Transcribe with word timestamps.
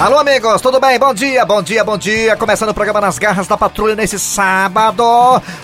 Alô, 0.00 0.16
amigos, 0.16 0.62
tudo 0.62 0.78
bem? 0.78 0.96
Bom 0.96 1.12
dia, 1.12 1.44
bom 1.44 1.60
dia, 1.60 1.82
bom 1.82 1.98
dia. 1.98 2.36
Começando 2.36 2.68
o 2.68 2.74
programa 2.74 3.00
Nas 3.00 3.18
Garras 3.18 3.48
da 3.48 3.56
Patrulha 3.56 3.96
nesse 3.96 4.16
sábado. 4.16 5.02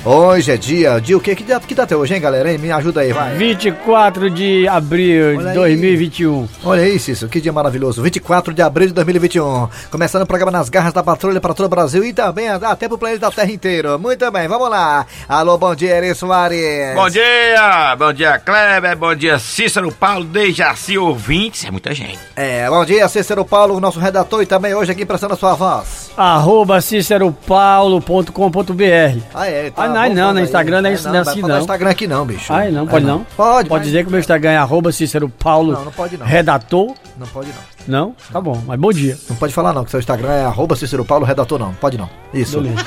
Hoje 0.05 0.51
é 0.51 0.57
dia, 0.57 1.01
dia 1.01 1.17
o 1.17 1.21
quê? 1.21 1.37
Que 1.37 1.45
data, 1.45 1.65
que 1.65 1.73
data 1.73 1.95
é 1.95 1.97
hoje, 1.97 2.15
hein, 2.15 2.21
galera? 2.21 2.51
Hein? 2.51 2.59
Me 2.59 2.73
ajuda 2.73 3.03
aí, 3.03 3.13
vai. 3.13 3.33
24 3.37 4.29
de 4.29 4.67
abril 4.67 5.37
Olha 5.37 5.43
de 5.43 5.49
aí. 5.51 5.55
2021. 5.55 6.49
Olha 6.65 6.89
isso, 6.89 7.13
isso, 7.13 7.29
que 7.29 7.41
dia 7.41 7.53
maravilhoso. 7.53 8.03
24 8.03 8.53
de 8.53 8.61
abril 8.61 8.89
de 8.89 8.95
2021. 8.95 9.69
Começando 9.89 10.23
o 10.23 10.27
programa 10.27 10.51
Nas 10.51 10.69
Garras 10.69 10.93
da 10.93 11.05
Patrulha 11.05 11.41
para 11.41 11.55
todo 11.55 11.67
o 11.67 11.69
Brasil 11.69 12.05
e 12.05 12.13
também 12.13 12.49
até 12.49 12.89
pro 12.89 12.99
planeta 12.99 13.31
Terra 13.31 13.53
inteiro. 13.53 14.01
Muito 14.01 14.29
bem, 14.33 14.49
vamos 14.49 14.69
lá. 14.69 15.07
Alô, 15.29 15.57
bom 15.57 15.77
dia, 15.77 15.97
Eri 15.97 16.13
Soares. 16.13 16.93
Bom 16.97 17.09
dia, 17.09 17.95
bom 17.97 18.13
dia 18.13 18.37
Kleber, 18.41 18.97
bom 18.97 19.15
dia 19.15 19.39
Cícero 19.39 19.93
Paulo, 19.93 20.25
Dejaci 20.25 20.99
ouvintes, 20.99 21.65
é 21.65 21.71
muita 21.71 21.95
gente. 21.95 22.19
É, 22.35 22.69
bom 22.69 22.85
dia, 22.85 23.09
Cícero 23.09 23.45
Paulo, 23.45 23.79
nosso 23.79 24.01
redator 24.01 24.24
e 24.43 24.47
também 24.47 24.75
hoje 24.75 24.91
aqui 24.93 25.05
prestando 25.07 25.35
a 25.35 25.37
sua 25.37 25.55
voz. 25.55 26.11
Arroba 26.17 26.81
ciceropaulo.com.br 26.81 29.19
Ah, 29.35 29.49
é. 29.49 29.73
Ah, 29.77 29.89
não, 29.89 30.15
não, 30.15 30.35
no. 30.35 30.41
Instagram 30.41 30.83
não 30.83 30.91
é 30.91 30.95
isso, 30.95 31.09
não 31.09 31.17
é 31.17 31.19
assim, 31.19 31.41
não. 31.43 31.61
Instagram 31.61 31.91
aqui 31.91 32.07
não, 32.07 32.25
bicho. 32.27 32.53
Ai, 32.53 32.71
não, 32.71 32.85
É, 32.85 32.87
pode 32.87 33.05
não? 33.07 33.27
Pode, 33.37 33.69
Pode 33.69 33.81
mas- 33.81 33.87
dizer 33.87 34.03
que 34.03 34.09
o 34.09 34.11
meu 34.11 34.21
Instagram 34.21 34.51
é 34.51 34.57
arroba 34.57 34.93
Cícero 34.93 35.29
Paulo. 35.29 35.73
Não, 35.73 35.85
não 35.87 35.93
pode 35.93 36.17
não. 36.17 36.27
Redator. 36.27 36.95
Não 37.19 37.27
pode 37.27 37.49
não. 37.49 37.75
Não? 37.87 38.15
Tá 38.33 38.41
bom, 38.41 38.61
mas 38.67 38.79
bom 38.81 38.91
dia. 38.91 39.19
Não 39.29 39.37
pode 39.37 39.53
falar 39.53 39.73
não, 39.73 39.85
que 39.85 39.91
seu 39.91 40.01
Instagram 40.01 40.31
é 40.33 40.45
arroba 40.45 40.75
Cícero 40.77 41.05
Paulo, 41.05 41.25
redator 41.25 41.59
não. 41.59 41.73
Pode 41.75 41.99
não. 41.99 42.09
Isso. 42.33 42.61
Beleza. 42.61 42.83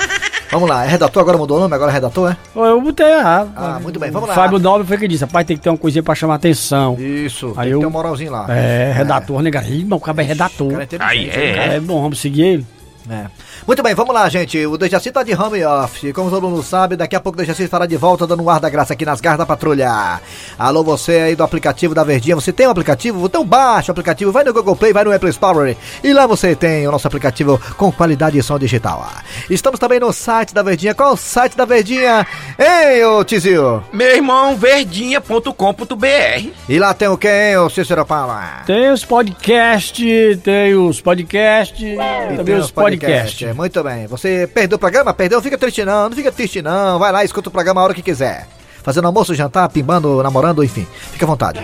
Vamos 0.51 0.69
lá, 0.69 0.85
é 0.85 0.87
redator, 0.87 1.21
agora 1.21 1.37
mudou 1.37 1.57
o 1.57 1.59
nome, 1.59 1.75
agora 1.75 1.91
é 1.91 1.93
redator, 1.93 2.31
é? 2.31 2.37
Eu 2.55 2.81
botei 2.81 3.05
errado. 3.05 3.51
Ah, 3.55 3.79
muito 3.81 3.99
bem, 3.99 4.09
vamos 4.11 4.29
lá. 4.29 4.35
Fábio 4.35 4.59
Nobre 4.59 4.87
foi 4.87 4.97
que 4.97 5.07
disse, 5.07 5.25
rapaz, 5.25 5.45
tem 5.45 5.57
que 5.57 5.63
ter 5.63 5.69
uma 5.69 5.77
coisinha 5.77 6.01
pra 6.01 6.15
chamar 6.15 6.35
atenção. 6.35 6.95
Isso, 6.99 7.53
Aí 7.57 7.65
tem 7.65 7.71
eu- 7.73 7.79
que 7.79 7.83
ter 7.83 7.87
um 7.87 7.91
moralzinho 7.91 8.31
lá. 8.31 8.45
É, 8.49 8.93
redator, 8.95 9.43
cara? 9.51 9.67
Ih, 9.67 9.85
mas 9.85 9.99
o 9.99 10.01
cara 10.01 10.21
é 10.21 10.25
redator. 10.25 10.81
Inteligente, 10.81 10.97
Aí, 11.01 11.29
é. 11.29 11.75
É 11.75 11.79
bom, 11.79 12.01
vamos 12.01 12.19
seguir 12.19 12.41
ele. 12.43 12.65
É. 13.09 13.27
Muito 13.65 13.81
bem, 13.81 13.95
vamos 13.95 14.13
lá, 14.13 14.27
gente. 14.29 14.65
O 14.65 14.77
Dejaci 14.77 15.11
tá 15.11 15.23
de 15.23 15.33
home 15.33 15.63
office. 15.65 16.13
Como 16.13 16.29
todo 16.29 16.47
mundo 16.49 16.61
sabe, 16.63 16.95
daqui 16.95 17.15
a 17.15 17.19
pouco 17.19 17.37
o 17.37 17.41
Dejaci 17.41 17.63
estará 17.63 17.85
de 17.85 17.95
volta 17.97 18.27
dando 18.27 18.43
um 18.43 18.49
ar 18.49 18.59
da 18.59 18.69
graça 18.69 18.93
aqui 18.93 19.05
nas 19.05 19.21
garras 19.21 19.39
da 19.39 19.45
patrulha. 19.45 20.21
Alô, 20.57 20.83
você 20.83 21.11
aí 21.13 21.35
do 21.35 21.43
aplicativo 21.43 21.95
da 21.95 22.03
Verdinha. 22.03 22.35
Você 22.35 22.51
tem 22.51 22.67
um 22.67 22.71
aplicativo? 22.71 23.25
Então 23.25 23.45
baixa 23.45 23.91
o 23.91 23.93
aplicativo, 23.93 24.31
vai 24.31 24.43
no 24.43 24.53
Google 24.53 24.75
Play, 24.75 24.93
vai 24.93 25.03
no 25.03 25.13
Apple 25.13 25.29
Store. 25.29 25.77
E 26.03 26.13
lá 26.13 26.27
você 26.27 26.55
tem 26.55 26.87
o 26.87 26.91
nosso 26.91 27.07
aplicativo 27.07 27.59
com 27.77 27.91
qualidade 27.91 28.35
de 28.35 28.43
som 28.43 28.59
digital. 28.59 29.07
Estamos 29.49 29.79
também 29.79 29.99
no 29.99 30.11
site 30.11 30.53
da 30.53 30.61
Verdinha. 30.61 30.93
Qual 30.93 31.13
o 31.13 31.17
site 31.17 31.55
da 31.55 31.65
Verdinha? 31.65 32.25
Hein, 32.59 33.05
ô 33.05 33.23
Tizio? 33.23 33.83
Meu 33.93 34.15
irmão, 34.15 34.55
verdinha.com.br. 34.57 36.49
E 36.67 36.79
lá 36.79 36.93
tem 36.93 37.07
o 37.07 37.17
quem, 37.17 37.57
ô 37.57 37.69
Cícero 37.69 38.05
Paula? 38.05 38.63
Tem 38.65 38.91
os 38.91 39.05
podcasts, 39.05 40.39
tem 40.43 40.75
os 40.75 40.99
podcasts, 40.99 41.79
E 41.81 41.95
também 42.35 42.45
tem 42.45 42.55
os 42.55 42.71
podcasts. 42.71 42.96
É, 43.45 43.53
muito 43.53 43.83
bem. 43.83 44.07
Você 44.07 44.49
perdeu 44.51 44.75
o 44.75 44.79
programa? 44.79 45.13
Perdeu? 45.13 45.37
Não 45.37 45.43
fica 45.43 45.57
triste 45.57 45.83
não, 45.85 46.09
não 46.09 46.15
fica 46.15 46.31
triste 46.31 46.61
não. 46.61 46.97
Vai 46.99 47.11
lá, 47.11 47.23
escuta 47.23 47.49
o 47.49 47.51
programa 47.51 47.81
a 47.81 47.83
hora 47.83 47.93
que 47.93 48.01
quiser. 48.01 48.47
Fazendo 48.83 49.05
almoço, 49.05 49.35
jantar, 49.35 49.67
pimbando, 49.69 50.21
namorando, 50.23 50.63
enfim. 50.63 50.87
Fica 51.11 51.25
à 51.25 51.27
vontade. 51.27 51.59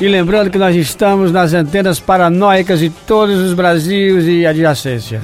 E 0.00 0.06
lembrando 0.06 0.48
que 0.48 0.58
nós 0.58 0.74
estamos 0.76 1.32
nas 1.32 1.52
antenas 1.52 1.98
paranoicas 1.98 2.78
de 2.78 2.88
todos 2.88 3.36
os 3.38 3.52
Brasils 3.52 4.24
e 4.26 4.46
adjacência. 4.46 5.20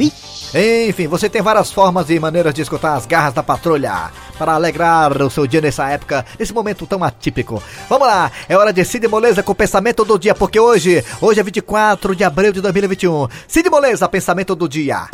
Enfim, 0.54 1.08
você 1.08 1.28
tem 1.28 1.42
várias 1.42 1.72
formas 1.72 2.08
e 2.10 2.20
maneiras 2.20 2.54
de 2.54 2.62
escutar 2.62 2.94
as 2.94 3.06
garras 3.06 3.34
da 3.34 3.42
patrulha 3.42 4.12
para 4.38 4.52
alegrar 4.52 5.20
o 5.20 5.28
seu 5.28 5.48
dia 5.48 5.60
nessa 5.60 5.90
época, 5.90 6.24
nesse 6.38 6.54
momento 6.54 6.86
tão 6.86 7.02
atípico. 7.02 7.60
Vamos 7.88 8.06
lá, 8.06 8.30
é 8.48 8.56
hora 8.56 8.72
de 8.72 8.84
Cid 8.84 9.08
Moleza 9.08 9.42
com 9.42 9.50
o 9.50 9.54
pensamento 9.54 10.04
do 10.04 10.16
dia, 10.16 10.32
porque 10.32 10.60
hoje, 10.60 11.04
hoje 11.20 11.40
é 11.40 11.42
24 11.42 12.14
de 12.14 12.22
abril 12.22 12.52
de 12.52 12.60
2021. 12.60 13.26
Cid 13.48 13.68
Moleza, 13.68 14.08
pensamento 14.08 14.54
do 14.54 14.68
dia. 14.68 15.08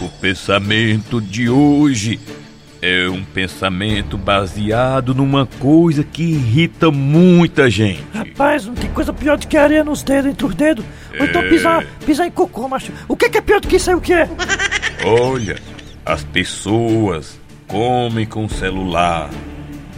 O 0.00 0.08
pensamento 0.20 1.20
de 1.20 1.48
hoje 1.48 2.18
é 2.82 3.08
um 3.08 3.22
pensamento 3.22 4.18
baseado 4.18 5.14
numa 5.14 5.46
coisa 5.46 6.02
que 6.02 6.24
irrita 6.24 6.90
muita 6.90 7.70
gente. 7.70 8.04
Rapaz, 8.12 8.66
não 8.66 8.74
tem 8.74 8.90
coisa 8.90 9.12
pior 9.12 9.38
do 9.38 9.46
que 9.46 9.56
areia 9.56 9.84
nos 9.84 10.02
dedos, 10.02 10.32
entre 10.32 10.44
os 10.44 10.54
dedos. 10.56 10.84
Ou 11.18 11.24
então 11.24 11.48
pisar, 11.48 11.86
pisar 12.04 12.26
em 12.26 12.30
cocô, 12.32 12.68
macho. 12.68 12.90
O 13.06 13.16
que 13.16 13.30
que 13.30 13.38
é 13.38 13.40
pior 13.40 13.60
do 13.60 13.68
que 13.68 13.76
isso 13.76 13.88
aí, 13.88 13.94
o 13.94 14.00
que 14.00 14.12
é? 14.12 14.28
Olha, 15.04 15.56
as 16.04 16.24
pessoas 16.24 17.40
comem 17.68 18.26
com 18.26 18.48
celular, 18.48 19.30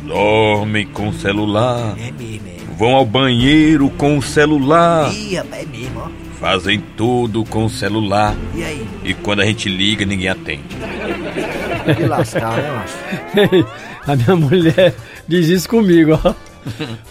dormem 0.02 0.86
com 0.86 1.10
celular, 1.10 1.96
É 1.98 2.12
mesmo, 2.12 2.48
é. 2.48 2.63
Vão 2.76 2.94
ao 2.94 3.04
banheiro 3.06 3.88
com 3.90 4.18
o 4.18 4.22
celular, 4.22 5.12
Ih, 5.12 5.36
rapaz, 5.36 5.62
é 5.62 5.66
mesmo, 5.66 6.00
ó. 6.00 6.08
fazem 6.40 6.82
tudo 6.96 7.44
com 7.44 7.64
o 7.64 7.70
celular 7.70 8.34
E 8.54 8.62
aí? 8.64 8.86
e 9.04 9.14
quando 9.14 9.40
a 9.40 9.44
gente 9.46 9.68
liga 9.68 10.04
ninguém 10.04 10.28
atende. 10.28 10.62
Que 11.96 12.04
lascar, 12.06 12.56
né, 12.56 12.70
macho? 12.70 13.66
A 14.06 14.16
minha 14.16 14.36
mulher 14.36 14.94
diz 15.26 15.48
isso 15.48 15.68
comigo, 15.68 16.18
ó. 16.24 16.34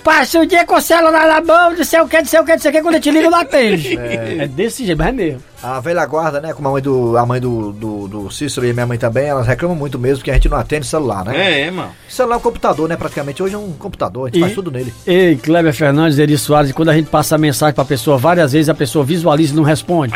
Passa 0.03 0.40
o 0.40 0.46
dia 0.46 0.66
com 0.66 0.75
o 0.75 0.81
celular 0.81 1.28
na 1.28 1.41
mão, 1.41 1.75
não 1.75 1.84
sei 1.84 2.02
o 2.02 2.08
que, 2.08 2.18
não 2.18 2.25
sei 2.25 2.40
o 2.40 2.46
que, 2.46 2.52
não 2.53 2.59
sei 2.59 2.72
o 2.72 2.74
que, 2.74 2.81
quando 2.81 2.96
eu 2.96 3.02
te 3.02 3.12
ligo 3.12 3.30
não 3.30 3.40
atende. 3.40 3.97
É, 3.97 4.47
desse 4.47 4.86
jeito, 4.86 4.97
mas 4.97 5.08
é 5.08 5.12
mesmo. 5.12 5.41
A 5.62 5.80
velha 5.80 6.06
guarda, 6.06 6.41
né, 6.41 6.52
como 6.53 6.68
a 6.68 6.72
mãe 6.74 6.81
do, 6.81 7.18
a 7.18 7.25
mãe 7.25 7.40
do, 7.40 7.72
do, 7.72 8.08
do 8.08 8.31
Cícero 8.31 8.66
e 8.66 8.72
a 8.72 8.74
minha 8.74 8.86
mãe 8.86 8.97
também, 8.97 9.28
elas 9.28 9.47
reclamam 9.47 9.78
muito 9.78 9.97
mesmo 9.97 10.22
que 10.24 10.30
a 10.30 10.34
gente 10.34 10.50
não 10.50 10.58
atende 10.58 10.86
celular, 10.86 11.24
né? 11.24 11.68
É, 11.68 11.72
mano. 11.72 11.92
Celular 12.09 12.36
é 12.36 12.38
um 12.38 12.42
computador, 12.42 12.90
né, 12.90 12.97
praticamente. 12.97 13.42
Hoje 13.42 13.56
é 13.56 13.58
um 13.58 13.72
computador, 13.72 14.24
a 14.24 14.28
gente 14.28 14.40
E- 14.40 14.42
faz 14.42 14.53
tudo 14.53 14.69
nele. 14.69 14.94
Ei, 15.08 15.38
Kleber 15.38 15.74
Fernandes, 15.74 16.19
Eri 16.19 16.38
Soares, 16.38 16.72
quando 16.74 16.90
a 16.90 16.94
gente 16.94 17.09
passa 17.09 17.36
a 17.36 17.38
mensagem 17.38 17.74
pra 17.74 17.86
pessoa 17.86 18.18
várias 18.18 18.52
vezes, 18.52 18.68
a 18.68 18.74
pessoa 18.74 19.06
visualiza 19.06 19.53
e 19.53 19.56
não 19.56 19.63
responde. 19.63 20.13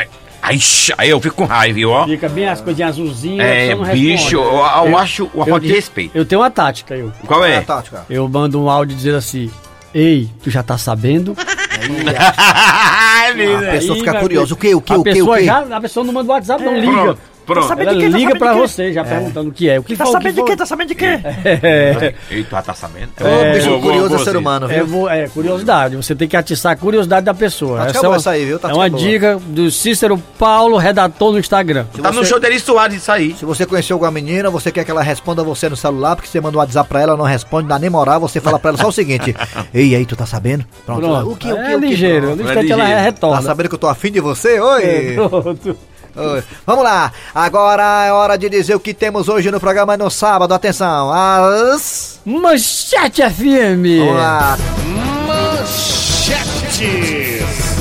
Aí, 0.98 1.10
eu 1.10 1.20
fico 1.20 1.36
com 1.36 1.46
raiva, 1.46 1.76
viu, 1.76 1.90
ó. 1.90 2.06
Fica 2.06 2.30
bem 2.30 2.48
as 2.48 2.62
coisinhas 2.62 2.92
azulzinhas, 2.92 3.46
É, 3.46 3.76
bicho, 3.94 4.36
eu, 4.36 4.62
responde. 4.62 4.90
eu 4.90 4.98
acho 4.98 5.32
uma 5.34 5.46
falta 5.46 5.66
de 5.68 5.74
respeito. 5.74 6.18
Eu 6.18 6.26
tenho 6.26 6.42
uma 6.42 6.50
tática, 6.52 6.96
eu. 6.96 7.12
Qual 7.26 7.44
É 7.44 7.54
é? 7.54 7.58
a 7.58 7.62
tática. 7.62 8.06
Eu 8.10 8.28
mando 8.28 8.62
um 8.62 8.70
áudio 8.70 8.96
dizendo 8.96 9.18
assim: 9.18 9.52
Ei, 9.94 10.30
tu 10.44 10.50
já 10.50 10.64
tá 10.64 10.78
sabendo? 10.78 11.36
A 11.78 13.72
pessoa 13.72 13.98
fica 13.98 14.20
curiosa. 14.20 14.54
O 14.54 14.58
que, 14.58 14.74
o 14.74 14.82
que, 14.82 14.94
a 14.94 14.98
o 14.98 15.04
que, 15.04 15.22
o 15.22 15.74
a 15.74 15.82
pessoa 15.82 16.04
não 16.06 16.14
manda 16.14 16.32
o 16.32 16.34
WhatsApp, 16.34 16.64
não 16.64 16.80
liga. 16.80 17.18
Pronto. 17.48 17.62
Tá 17.64 17.68
sabendo 17.70 17.90
Ela 17.92 17.94
de 18.00 18.06
quê? 18.06 18.12
Tá 18.12 18.18
liga 18.18 18.30
sabendo 18.34 18.40
pra 18.40 18.54
você, 18.54 18.94
já 18.94 19.04
perguntando 19.06 19.50
o 19.50 19.54
que 19.54 19.70
é. 19.70 19.80
O 19.80 19.84
que 19.84 19.96
Tá 19.96 20.06
sabendo 20.06 20.36
de 20.36 20.44
quê? 20.44 20.56
Tá 20.56 20.66
sabendo 20.66 20.88
de 20.90 20.96
quê? 20.96 21.06
É, 21.46 22.14
Ei, 22.30 22.44
tu 22.44 22.52
já 22.52 22.62
tá 22.62 22.74
sabendo? 22.74 23.10
Ô, 23.22 23.54
bicho 23.54 23.68
Boa, 23.70 23.80
boa, 23.80 23.94
curioso 23.94 24.16
é 24.16 24.20
ser 24.20 24.36
humano, 24.38 24.70
é, 24.72 24.84
viu? 24.84 25.10
é 25.10 25.28
curiosidade, 25.30 25.96
você 25.96 26.14
tem 26.14 26.28
que 26.28 26.36
atiçar 26.36 26.74
a 26.74 26.76
curiosidade 26.76 27.26
da 27.26 27.34
pessoa. 27.34 27.78
Tática 27.80 28.00
Essa 28.00 28.02
boa 28.02 28.08
é 28.08 28.10
uma, 28.10 28.18
essa 28.18 28.30
aí, 28.32 28.46
viu? 28.46 28.56
é 28.58 28.60
Tática 28.60 28.78
uma 28.80 28.90
boa. 28.90 29.02
dica 29.02 29.40
do 29.48 29.72
Cícero 29.72 30.18
Paulo, 30.38 30.78
redator 30.78 31.32
no 31.32 31.40
Instagram. 31.40 31.86
Se 31.96 32.02
Tá 32.02 32.12
no 32.12 32.20
você- 32.24 32.30
show 32.30 32.40
dele 32.40 32.60
Soares 32.60 32.98
isso 32.98 33.12
aí. 33.12 33.34
Se 33.34 33.46
você 33.46 33.66
conheceu 33.66 33.96
alguma 33.96 34.12
menina, 34.12 34.50
você 34.50 34.70
quer 34.72 34.84
que 34.84 34.92
ela 34.92 35.02
responda 35.02 35.42
você 35.44 35.70
no 35.70 35.76
celular, 35.78 36.16
porque 36.18 36.28
você 36.30 36.42
manda 36.42 36.58
um 36.58 36.60
WhatsApp 36.60 36.90
pra 36.90 37.02
ela, 37.02 37.12
ela 37.14 37.18
não 37.18 37.26
responde, 37.26 37.68
dá 37.70 37.80
nem 37.80 37.90
moral, 37.90 38.20
você 38.20 38.42
fala 38.42 38.60
pra 38.60 38.72
ela 38.72 38.78
só 38.78 38.90
o 38.90 38.92
seguinte: 38.92 39.34
Ei, 39.74 39.96
aí, 39.96 40.06
tu 40.06 40.16
tá 40.18 40.26
sabendo? 40.26 40.66
Pronto. 40.86 41.00
Pronto. 41.02 41.32
O 41.32 41.36
que, 41.38 41.52
o 41.52 41.56
que, 41.56 41.62
é 41.72 41.78
o 41.78 41.80
que? 41.80 41.88
ligeiro, 41.88 42.36
no 42.36 42.42
instante 42.44 42.72
ela 42.72 42.84
ligeiro. 42.84 42.98
Tá 42.98 43.02
retorna. 43.02 43.42
sabendo 43.42 43.70
que 43.70 43.76
eu 43.76 43.80
tô 43.80 43.88
afim 43.88 44.12
de 44.12 44.20
você? 44.20 44.60
Oi! 44.60 44.84
É, 44.84 45.14
pronto. 45.16 45.78
Oi. 46.18 46.44
Vamos 46.66 46.84
lá, 46.84 47.12
agora 47.34 48.06
é 48.06 48.12
hora 48.12 48.38
de 48.38 48.50
dizer 48.50 48.76
o 48.76 48.80
que 48.80 48.94
temos 48.94 49.30
hoje 49.30 49.52
no 49.52 49.60
programa 49.60 49.96
no 49.96 50.10
sábado. 50.10 50.54
Atenção, 50.54 51.12
as. 51.14 52.20
Manchete 52.26 53.22
FM. 53.22 54.00
Vamos 54.00 54.16
lá. 54.16 54.58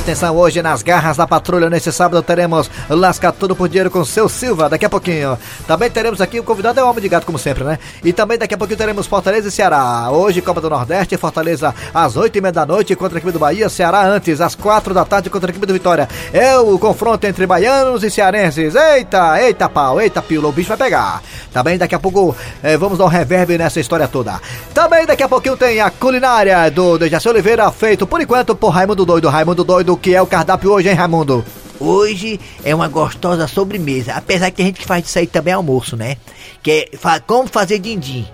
Atenção, 0.07 0.37
hoje 0.37 0.63
nas 0.63 0.85
garras 0.85 1.17
da 1.17 1.27
patrulha, 1.27 1.69
nesse 1.69 1.91
sábado 1.91 2.23
teremos 2.23 2.71
Lasca 2.89 3.33
Tudo 3.33 3.57
por 3.57 3.69
Dinheiro 3.69 3.91
com 3.91 4.05
seu 4.05 4.29
Silva, 4.29 4.69
daqui 4.69 4.85
a 4.85 4.89
pouquinho. 4.89 5.37
Também 5.67 5.91
teremos 5.91 6.21
aqui, 6.21 6.39
o 6.39 6.45
convidado 6.45 6.79
é 6.79 6.85
o 6.85 6.89
Homem 6.89 7.03
de 7.03 7.09
Gato, 7.09 7.27
como 7.27 7.37
sempre, 7.41 7.65
né? 7.65 7.77
E 8.05 8.13
também 8.13 8.39
daqui 8.39 8.55
a 8.55 8.57
pouquinho 8.57 8.79
teremos 8.79 9.09
Fortaleza 9.09 9.49
e 9.49 9.51
Ceará. 9.51 10.09
Hoje, 10.13 10.41
Copa 10.41 10.61
do 10.61 10.71
Nordeste, 10.71 11.17
Fortaleza 11.17 11.75
às 11.93 12.17
oito 12.17 12.39
e 12.39 12.41
meia 12.41 12.53
da 12.53 12.65
noite 12.65 12.95
contra 12.95 13.17
a 13.17 13.19
equipe 13.19 13.33
do 13.33 13.41
Bahia, 13.41 13.69
Ceará 13.69 14.07
antes, 14.07 14.41
às 14.41 14.55
quatro 14.55 14.95
da 14.95 15.05
tarde 15.05 15.29
contra 15.29 15.51
a 15.51 15.53
equipe 15.53 15.67
do 15.67 15.73
Vitória. 15.73 16.09
É 16.33 16.57
o 16.57 16.79
confronto 16.79 17.27
entre 17.27 17.45
baianos 17.45 18.05
e 18.05 18.09
cearenses. 18.09 18.77
Eita, 18.77 19.43
eita 19.43 19.69
pau, 19.69 20.01
eita 20.01 20.23
pílula, 20.23 20.51
o 20.51 20.53
bicho 20.53 20.69
vai 20.69 20.77
pegar. 20.77 21.21
Também 21.53 21.77
daqui 21.77 21.97
a 21.97 21.99
pouco 21.99 22.37
eh, 22.63 22.77
vamos 22.77 22.99
dar 22.99 23.07
um 23.07 23.09
reverb 23.09 23.59
nessa 23.59 23.81
história 23.81 24.07
toda. 24.07 24.41
Também 24.73 25.05
daqui 25.05 25.25
a 25.25 25.29
pouquinho 25.29 25.57
tem 25.57 25.81
a 25.81 25.91
culinária 25.91 26.71
do 26.71 26.97
Dejaci 26.97 27.29
Oliveira, 27.29 27.69
feito 27.73 28.07
por 28.07 28.21
enquanto 28.21 28.55
por 28.55 28.69
Raimundo 28.69 29.05
Doido. 29.05 29.29
Raimundo 29.29 29.65
Doido, 29.65 29.96
que 29.99 30.15
é 30.15 30.21
o 30.23 30.27
cardápio 30.27 30.71
hoje, 30.73 30.89
hein, 30.89 30.95
Raimundo? 30.95 31.45
Hoje 31.79 32.41
é 32.65 32.75
uma 32.75 32.89
gostosa 32.89 33.47
sobremesa, 33.47 34.13
apesar 34.15 34.51
que 34.51 34.57
tem 34.57 34.67
gente 34.67 34.81
que 34.81 34.87
faz 34.87 35.07
isso 35.07 35.19
aí 35.19 35.27
também 35.27 35.53
almoço, 35.53 35.97
né? 35.97 36.17
Que 36.63 36.89
é 36.93 36.97
fa- 36.97 37.21
como 37.21 37.49
fazer 37.49 37.79
din-din. 37.79 38.27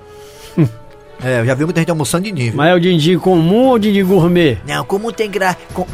É, 1.25 1.38
eu 1.38 1.47
já 1.47 1.55
vi 1.55 1.64
muita 1.64 1.79
gente 1.81 1.88
almoçando 1.91 2.29
nível. 2.29 2.55
Mas 2.56 2.70
é 2.70 2.75
o 2.75 2.81
din-din 2.81 3.17
comum 3.17 3.67
ou 3.69 3.75
o 3.75 3.79
din-din 3.79 4.05
gourmet? 4.05 4.59
Não, 4.67 4.85
comum 4.85 5.12
tem 5.12 5.31
graça. 5.31 5.56
Não, 5.76 5.87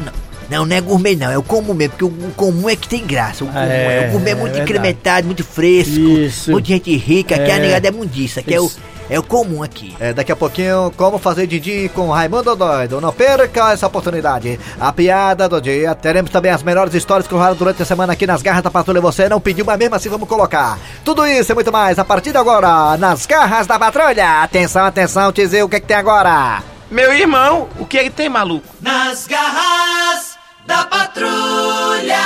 não, 0.49 0.65
não 0.65 0.75
é 0.75 0.81
gourmet 0.81 1.15
não, 1.15 1.29
é 1.29 1.37
o 1.37 1.43
comum 1.43 1.71
mesmo, 1.75 1.91
porque 1.95 2.03
o, 2.05 2.07
o 2.29 2.31
comum 2.35 2.67
é 2.67 2.75
que 2.75 2.87
tem 2.89 3.05
graça. 3.05 3.43
O, 3.43 3.47
comum, 3.47 3.59
É, 3.59 4.05
é, 4.05 4.07
o 4.07 4.11
gourmet 4.13 4.29
é 4.29 4.33
é 4.33 4.35
muito 4.35 4.53
verdade. 4.53 4.71
incrementado, 4.71 5.27
muito 5.27 5.43
fresco, 5.43 5.99
Isso. 5.99 6.49
muita 6.49 6.69
gente 6.69 6.95
rica, 6.97 7.35
que 7.35 7.41
É. 7.51 7.53
a 7.55 7.59
negada 7.59 7.87
é 7.87 7.91
mundiça, 7.91 8.41
que 8.41 8.55
é 8.55 8.59
o, 8.59 8.71
É 9.09 9.17
o 9.17 9.23
comum 9.23 9.63
aqui. 9.63 9.95
É, 9.99 10.13
daqui 10.13 10.31
a 10.31 10.35
pouquinho, 10.35 10.93
como 10.95 11.17
fazer 11.17 11.47
Didi 11.47 11.89
com 11.95 12.09
Raimundo 12.09 12.55
Doido. 12.55 13.01
Não 13.01 13.11
perca 13.11 13.71
essa 13.71 13.87
oportunidade. 13.87 14.59
A 14.79 14.93
piada 14.93 15.49
do 15.49 15.59
dia. 15.59 15.95
Teremos 15.95 16.29
também 16.29 16.51
as 16.51 16.61
melhores 16.61 16.93
histórias 16.93 17.27
que 17.27 17.33
rolaram 17.33 17.55
durante 17.55 17.81
a 17.81 17.85
semana 17.85 18.13
aqui 18.13 18.27
nas 18.27 18.41
Garras 18.41 18.63
da 18.63 18.69
Patrulha. 18.69 19.01
Você 19.01 19.27
não 19.27 19.41
pediu, 19.41 19.65
mas 19.65 19.79
mesmo 19.79 19.95
assim 19.95 20.09
vamos 20.09 20.29
colocar. 20.29 20.77
Tudo 21.03 21.25
isso 21.25 21.51
e 21.51 21.55
muito 21.55 21.71
mais 21.71 21.97
a 21.97 22.05
partir 22.05 22.31
de 22.31 22.37
agora, 22.37 22.97
nas 22.97 23.25
Garras 23.25 23.65
da 23.65 23.79
Patrulha. 23.79 24.43
Atenção, 24.43 24.85
atenção, 24.85 25.31
dizer 25.31 25.63
o 25.63 25.69
que, 25.69 25.79
que 25.79 25.87
tem 25.87 25.97
agora. 25.97 26.61
Meu 26.91 27.13
irmão, 27.13 27.69
o 27.79 27.85
que 27.85 27.99
é 27.99 28.03
que 28.03 28.09
tem, 28.09 28.27
maluco? 28.27 28.67
Nas 28.81 29.27
garras 29.27 30.37
da 30.65 30.85
patrulha. 30.85 32.17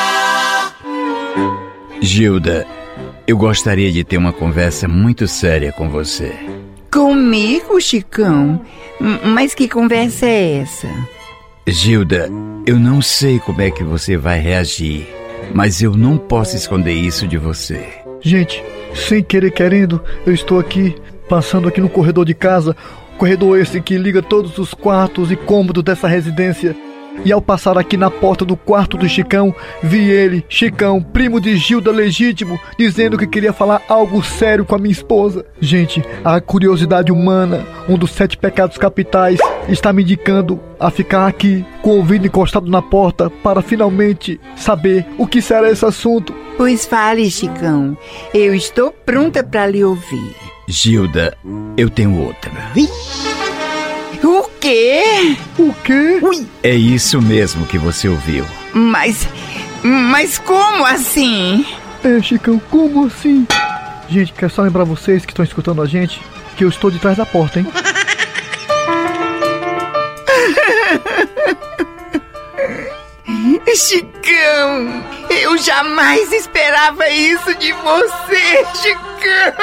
Gilda, 2.02 2.66
eu 3.28 3.38
gostaria 3.38 3.92
de 3.92 4.06
ter 4.06 4.18
uma 4.18 4.32
conversa 4.32 4.88
muito 4.88 5.28
séria 5.28 5.74
com 5.74 5.90
você. 5.90 6.34
Comigo, 6.94 7.82
Chicão? 7.82 8.62
Mas 9.26 9.56
que 9.56 9.68
conversa 9.68 10.28
é 10.28 10.58
essa? 10.60 10.88
Gilda, 11.66 12.30
eu 12.68 12.78
não 12.78 13.02
sei 13.02 13.40
como 13.40 13.62
é 13.62 13.72
que 13.72 13.84
você 13.84 14.16
vai 14.16 14.38
reagir, 14.38 15.08
mas 15.56 15.82
eu 15.82 15.98
não 15.98 16.20
posso 16.20 16.56
esconder 16.56 16.94
isso 16.94 17.28
de 17.28 17.36
você. 17.36 17.84
Gente, 18.22 18.64
sem 18.94 19.24
querer 19.24 19.50
querendo, 19.50 20.00
eu 20.24 20.36
estou 20.36 20.60
aqui, 20.60 20.96
passando 21.28 21.68
aqui 21.68 21.82
no 21.82 21.90
corredor 21.90 22.26
de 22.26 22.36
casa, 22.36 22.78
corredor 23.18 23.58
esse 23.58 23.82
que 23.82 23.98
liga 23.98 24.22
todos 24.22 24.60
os 24.60 24.76
quartos 24.76 25.32
e 25.32 25.36
cômodos 25.36 25.84
dessa 25.84 26.08
residência. 26.08 26.76
E 27.26 27.32
ao 27.32 27.42
passar 27.42 27.78
aqui 27.78 27.96
na 27.96 28.12
porta 28.12 28.44
do 28.44 28.56
quarto 28.56 28.98
do 28.98 29.08
Chicão, 29.08 29.56
vi 29.82 30.10
ele, 30.10 30.46
Chicão, 30.50 31.02
primo 31.02 31.40
de 31.40 31.56
Gilda 31.56 31.92
legítimo, 31.92 32.60
dizendo 32.78 33.18
que 33.18 33.28
queria 33.28 33.54
falar 33.54 33.82
algo 33.88 34.24
sério 34.24 34.66
com 34.66 34.76
a 34.76 34.78
minha 34.78 34.92
esposa. 34.92 35.46
Gente, 35.60 36.04
a 36.24 36.42
curiosidade 36.42 37.12
humana, 37.12 37.66
um 37.88 37.98
dos 37.98 38.12
sete 38.12 38.38
pecados 38.38 38.78
capitais, 38.78 39.40
está 39.70 39.94
me 39.94 40.04
indicando 40.04 40.60
a 40.80 40.90
ficar 40.90 41.28
aqui, 41.28 41.66
com 41.82 41.92
o 41.92 41.98
ouvido 41.98 42.28
encostado 42.28 42.70
na 42.70 42.82
porta, 42.82 43.30
para 43.30 43.62
finalmente 43.62 44.40
saber 44.56 45.06
o 45.18 45.26
que 45.26 45.42
será 45.42 45.72
esse 45.72 45.86
assunto. 45.86 46.34
Pois 46.58 46.86
fale, 46.86 47.30
Chicão. 47.32 47.98
Eu 48.34 48.54
estou 48.54 48.92
pronta 48.92 49.44
para 49.44 49.68
lhe 49.68 49.84
ouvir. 49.84 50.36
Gilda, 50.68 51.38
eu 51.78 51.90
tenho 51.90 52.22
outra. 52.22 52.52
Quê? 54.64 55.38
O 55.60 55.74
quê? 55.84 56.22
É 56.64 56.74
isso 56.74 57.22
mesmo 57.22 57.66
que 57.66 57.78
você 57.78 58.08
ouviu. 58.08 58.46
Mas. 58.74 59.28
Mas 59.84 60.40
como 60.40 60.86
assim? 60.86 61.66
É, 62.02 62.22
Chicão, 62.22 62.62
como 62.72 63.06
assim? 63.06 63.46
Gente, 64.08 64.32
quero 64.32 64.54
só 64.54 64.62
lembrar 64.62 64.86
vocês 64.86 65.26
que 65.26 65.34
estão 65.34 65.44
escutando 65.44 65.82
a 65.82 65.86
gente 65.86 66.22
que 66.56 66.64
eu 66.64 66.70
estou 66.70 66.90
de 66.90 67.00
trás 67.00 67.18
da 67.18 67.26
porta, 67.26 67.60
hein? 67.60 67.68
Chicão! 73.76 75.04
Eu 75.30 75.58
jamais 75.58 76.32
esperava 76.32 77.10
isso 77.10 77.56
de 77.56 77.74
você, 77.74 78.64
Chicão! 78.76 79.54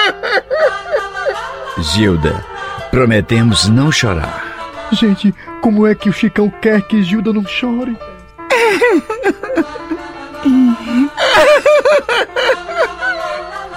Gilda, 1.79 2.45
prometemos 2.91 3.69
não 3.69 3.93
chorar. 3.93 4.50
Gente, 4.93 5.33
como 5.61 5.87
é 5.87 5.95
que 5.95 6.09
o 6.09 6.13
Chicão 6.13 6.51
quer 6.51 6.83
que 6.83 7.03
Gilda 7.03 7.33
não 7.33 7.47
chore? 7.47 7.97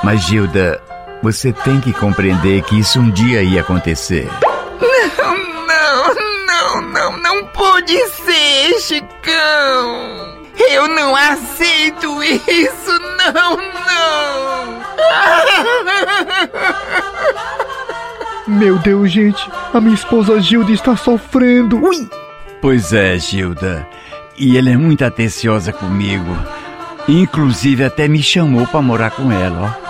Mas 0.04 0.21
Gilda, 0.24 0.81
você 1.21 1.54
tem 1.54 1.80
que 1.80 1.94
compreender 1.94 2.63
que 2.63 2.80
isso 2.80 3.00
um 3.00 3.12
dia 3.12 3.44
ia 3.44 3.62
acontecer. 3.62 4.27
Não, 4.81 6.15
não, 6.45 6.81
não, 6.81 7.18
não 7.18 7.45
pode 7.48 7.98
ser, 8.10 8.80
Chicão! 8.80 10.33
Eu 10.57 10.88
não 10.88 11.15
aceito 11.15 12.24
isso, 12.24 13.00
não, 13.33 13.57
não! 13.57 14.83
Meu 18.47 18.77
Deus, 18.79 19.11
gente, 19.11 19.49
a 19.73 19.79
minha 19.79 19.95
esposa 19.95 20.39
Gilda 20.39 20.71
está 20.71 20.95
sofrendo. 20.97 21.81
Pois 22.61 22.93
é, 22.93 23.17
Gilda. 23.17 23.87
E 24.37 24.57
ela 24.57 24.69
é 24.69 24.77
muito 24.77 25.05
atenciosa 25.05 25.71
comigo. 25.71 26.35
Inclusive 27.07 27.83
até 27.83 28.07
me 28.07 28.21
chamou 28.21 28.65
pra 28.67 28.81
morar 28.81 29.11
com 29.11 29.31
ela, 29.31 29.77
ó. 29.79 29.83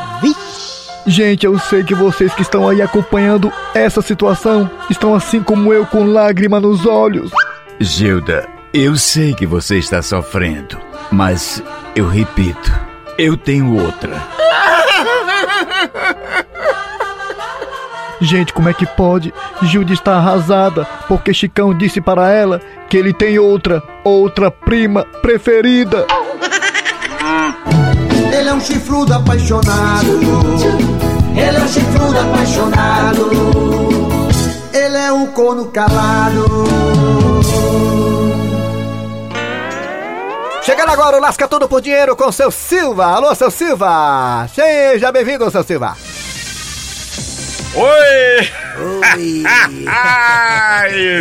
Gente, 1.06 1.46
eu 1.46 1.60
sei 1.60 1.84
que 1.84 1.94
vocês 1.94 2.34
que 2.34 2.42
estão 2.42 2.68
aí 2.68 2.82
acompanhando 2.82 3.52
essa 3.74 4.02
situação 4.02 4.70
estão 4.90 5.14
assim 5.14 5.44
como 5.44 5.74
eu 5.74 5.86
com 5.86 6.06
lágrima 6.06 6.62
nos 6.62 6.86
olhos. 6.86 7.30
Gilda, 7.80 8.48
eu 8.74 8.96
sei 8.96 9.34
que 9.34 9.46
você 9.46 9.78
está 9.78 10.02
sofrendo, 10.02 10.80
mas 11.12 11.62
eu 11.94 12.08
repito, 12.08 12.72
eu 13.18 13.36
tenho 13.36 13.78
outra. 13.78 14.43
Gente, 18.24 18.54
como 18.54 18.70
é 18.70 18.74
que 18.74 18.86
pode? 18.86 19.34
Gilda 19.64 19.92
está 19.92 20.16
arrasada 20.16 20.88
porque 21.10 21.34
Chicão 21.34 21.78
disse 21.78 22.00
para 22.00 22.32
ela 22.32 22.62
que 22.90 22.96
ele 22.96 23.14
tem 23.14 23.38
outra, 23.38 23.84
outra 24.02 24.50
prima 24.50 25.04
preferida. 25.22 26.08
Ele 28.34 28.50
é 28.50 28.54
um 28.54 28.60
chifrudo 28.60 29.14
apaixonado. 29.14 30.20
Ele 31.36 31.58
é 31.58 31.60
um 31.62 31.68
chifrudo 31.68 32.20
apaixonado. 32.20 33.30
Ele 34.74 34.98
é 34.98 35.12
um 35.12 35.28
corno 35.28 35.66
calado. 35.68 36.46
Chegando 40.64 40.90
agora 40.90 41.18
o 41.18 41.22
Lasca 41.22 41.48
Tudo 41.48 41.68
por 41.68 41.80
Dinheiro 41.80 42.16
com 42.16 42.32
seu 42.32 42.50
Silva. 42.50 43.06
Alô, 43.06 43.36
seu 43.36 43.52
Silva. 43.52 44.48
Seja 44.54 45.12
bem-vindo, 45.12 45.50
seu 45.52 45.64
Silva. 45.64 45.96
Oi! 47.76 48.50
Oi. 48.78 49.44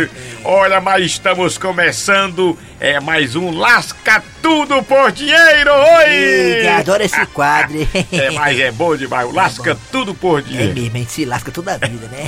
Olha, 0.45 0.81
mas 0.81 1.05
estamos 1.05 1.57
começando 1.57 2.57
é 2.77 2.99
mais 2.99 3.33
um 3.33 3.49
Lasca 3.49 4.21
Tudo 4.41 4.83
por 4.83 5.09
Dinheiro! 5.13 5.71
Oi! 5.71 6.67
adoro 6.67 7.01
esse 7.01 7.25
quadro. 7.27 7.77
É, 8.11 8.29
mas 8.31 8.59
é 8.59 8.69
bom 8.71 8.95
demais, 8.97 9.25
o 9.27 9.31
Lasca 9.31 9.77
Tudo 9.89 10.13
por 10.13 10.39
É 10.39 10.41
Dinheiro. 10.41 10.73
mesmo, 10.73 10.95
a 10.95 10.99
gente 10.99 11.11
se 11.13 11.23
lasca 11.25 11.49
toda 11.49 11.73
a 11.75 11.77
vida, 11.77 12.07
né? 12.07 12.25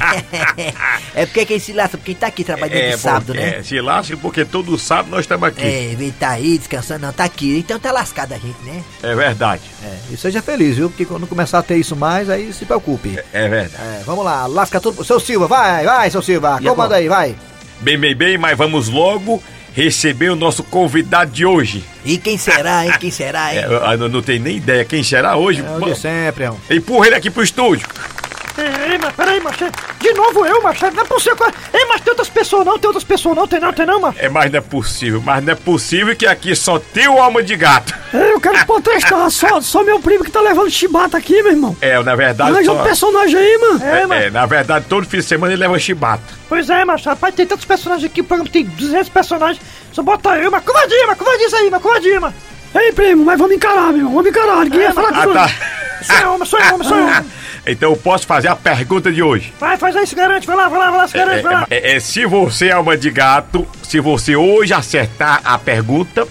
é 1.14 1.26
porque 1.26 1.46
quem 1.46 1.60
se 1.60 1.74
lasca, 1.74 1.98
porque 1.98 2.16
tá 2.16 2.28
aqui 2.28 2.46
trabalhando 2.46 2.90
de 2.92 2.98
sábado, 2.98 3.34
bom, 3.34 3.40
né? 3.40 3.58
é, 3.58 3.64
se 3.64 3.82
lasca 3.82 4.16
porque 4.16 4.46
todo 4.46 4.78
sábado 4.80 5.10
nós 5.12 5.22
estamos 5.22 5.50
aqui. 5.50 5.62
É, 5.62 5.92
em 5.92 5.96
vez 5.98 6.14
de 6.14 6.18
tá 6.18 6.30
aí 6.30 6.58
descansando, 6.58 7.06
não, 7.06 7.12
tá 7.14 7.26
aqui. 7.26 7.60
Então 7.60 7.78
tá 7.78 7.92
lascado 7.92 8.32
a 8.34 8.38
gente, 8.38 8.62
né? 8.64 8.82
É, 9.04 9.14
verdade, 9.14 9.62
É, 9.84 10.14
e 10.14 10.16
seja 10.16 10.42
feliz, 10.42 10.78
viu? 10.78 10.90
Porque 10.90 11.04
quando 11.06 11.28
começar 11.28 11.60
a 11.60 11.64
ter 11.64 11.76
isso 11.76 11.98
mais, 11.98 12.30
aí 12.30 12.54
se 12.54 12.64
preocupe. 12.66 13.20
é 13.34 13.50
verdade. 13.50 13.84
É, 13.84 14.04
vamos 14.06 14.24
lá, 14.24 14.46
lasca 14.46 14.80
tudo. 14.80 15.04
Seu 15.04 15.20
Silva, 15.20 15.48
vai, 15.48 15.84
vai, 15.84 16.10
seu 16.10 16.22
Silva. 16.22 16.60
E 16.62 16.66
Comanda 16.66 16.96
aí, 16.96 17.10
vai. 17.10 17.36
Bem, 17.86 18.00
bem, 18.00 18.16
bem, 18.16 18.36
mas 18.36 18.58
vamos 18.58 18.90
logo 18.90 19.44
receber 19.76 20.32
o 20.32 20.36
nosso 20.36 20.64
convidado 20.64 21.30
de 21.30 21.46
hoje. 21.46 21.84
E 22.04 22.18
quem 22.18 22.36
será, 22.36 22.84
hein? 22.84 22.92
Quem 23.00 23.12
será, 23.12 23.54
É, 23.54 23.60
hein? 23.60 23.66
eu, 23.70 23.74
eu 23.78 24.10
não 24.10 24.24
tenho 24.24 24.42
nem 24.42 24.58
ideia 24.58 24.84
quem 24.84 25.04
será 25.04 25.36
hoje. 25.36 25.64
É 25.64 25.70
o 25.70 25.80
de 25.94 25.96
sempre, 25.96 26.46
irmão. 26.46 26.60
Empurra 26.68 27.06
ele 27.06 27.16
aqui 27.16 27.30
pro 27.30 27.44
estúdio. 27.44 27.88
Ei, 28.58 28.98
mas 28.98 29.14
peraí, 29.14 29.42
macho. 29.42 29.66
De 30.00 30.14
novo 30.14 30.46
eu, 30.46 30.62
macho. 30.62 30.90
Não 30.92 31.02
é 31.02 31.06
possível. 31.06 31.46
Ei, 31.74 31.86
mas 31.86 32.02
tem 32.02 32.12
outras 32.12 32.30
pessoas 32.30 32.66
não, 32.66 32.78
tem 32.80 32.88
outras 32.88 33.04
pessoas 33.04 33.36
não, 33.36 33.46
tem 33.48 33.60
não, 33.60 33.74
tem 33.74 33.86
não, 33.86 34.00
macho. 34.00 34.18
É, 34.20 34.30
mas 34.30 34.50
não 34.52 34.60
é 34.60 34.62
possível, 34.62 35.22
mas 35.24 35.44
não 35.44 35.52
é 35.52 35.56
possível 35.56 36.16
que 36.16 36.26
aqui 36.26 36.56
só 36.56 36.80
tem 36.80 37.08
o 37.08 37.20
alma 37.20 37.44
de 37.44 37.56
gato. 37.56 37.94
Ei, 38.14 38.32
eu 38.32 38.40
quero 38.40 38.64
protestar. 38.66 39.30
Só, 39.30 39.60
só 39.60 39.84
meu 39.84 40.00
primo 40.00 40.24
que 40.24 40.32
tá 40.32 40.40
levando 40.42 40.70
chibata 40.70 41.18
aqui, 41.18 41.42
meu 41.44 41.52
irmão. 41.52 41.76
É, 41.82 42.02
na 42.02 42.16
verdade. 42.16 42.52
Arranja 42.52 42.72
Só, 42.72 42.80
um 42.80 42.84
personagem 42.84 43.36
aí, 43.38 43.58
mano. 43.58 43.84
É, 43.84 44.08
mano. 44.08 44.14
é, 44.22 44.30
na 44.30 44.46
verdade, 44.46 44.86
todo 44.88 45.06
fim 45.06 45.18
de 45.18 45.24
semana 45.24 45.52
ele 45.54 45.62
leva 45.62 45.78
chibata. 45.78 46.24
Pois 46.48 46.70
é, 46.70 46.86
macho. 46.86 47.10
Rapaz, 47.10 47.36
tem 47.36 47.46
tantos 47.46 47.66
personagens 47.66 48.10
aqui, 48.10 48.22
o 48.22 48.24
programa 48.24 48.50
tem 48.50 48.64
200 48.66 49.10
personagens. 49.10 49.60
Só 49.92 50.02
bota 50.02 50.38
eu, 50.38 50.50
mas 50.50 50.64
covardia, 50.64 51.08
mas 51.08 51.18
covardia 51.18 51.48
isso 51.48 51.56
aí, 51.56 51.70
mas 51.70 51.82
covardia, 51.82 52.20
mano. 52.22 52.34
Ei, 52.74 52.92
primo, 52.92 53.24
mas 53.26 53.38
vamos 53.38 53.56
encarar, 53.56 53.92
meu. 53.94 54.08
Vamos 54.10 54.28
encarar. 54.28 54.64
Ninguém 54.64 54.84
vai 54.86 54.94
falar 54.94 55.10
Ah, 55.10 55.26
com 55.28 55.34
tá. 55.34 55.50
Sou 56.04 56.16
eu, 56.18 56.32
homem, 56.34 56.46
sou 56.48 56.60
eu, 56.60 56.74
homem, 56.76 56.88
sou 56.88 56.98
eu. 56.98 57.06
Então 57.68 57.92
eu 57.92 57.98
posso 57.98 58.26
fazer 58.28 58.48
a 58.48 58.56
pergunta 58.56 59.12
de 59.12 59.22
hoje. 59.24 59.54
Vai, 59.60 59.78
faz 59.78 59.96
aí, 59.96 60.06
se 60.06 60.16
garante. 60.16 60.46
Vai 60.46 60.56
lá, 60.56 60.70
vai 60.70 60.80
lá, 60.80 60.90
vai 60.92 61.00
lá, 61.00 61.08
se 61.08 61.18
garante, 61.18 61.42
vai 61.42 61.54
lá. 61.54 61.68
É, 61.70 61.94
é, 61.94 61.96
é, 61.96 62.00
se 62.00 62.26
você 62.26 62.68
é 62.68 62.72
alma 62.74 62.96
de 62.98 63.10
gato, 63.10 63.68
se 63.84 64.00
você 64.00 64.36
hoje 64.36 64.74
acertar 64.74 65.42
a 65.44 65.58
pergunta, 65.58 66.28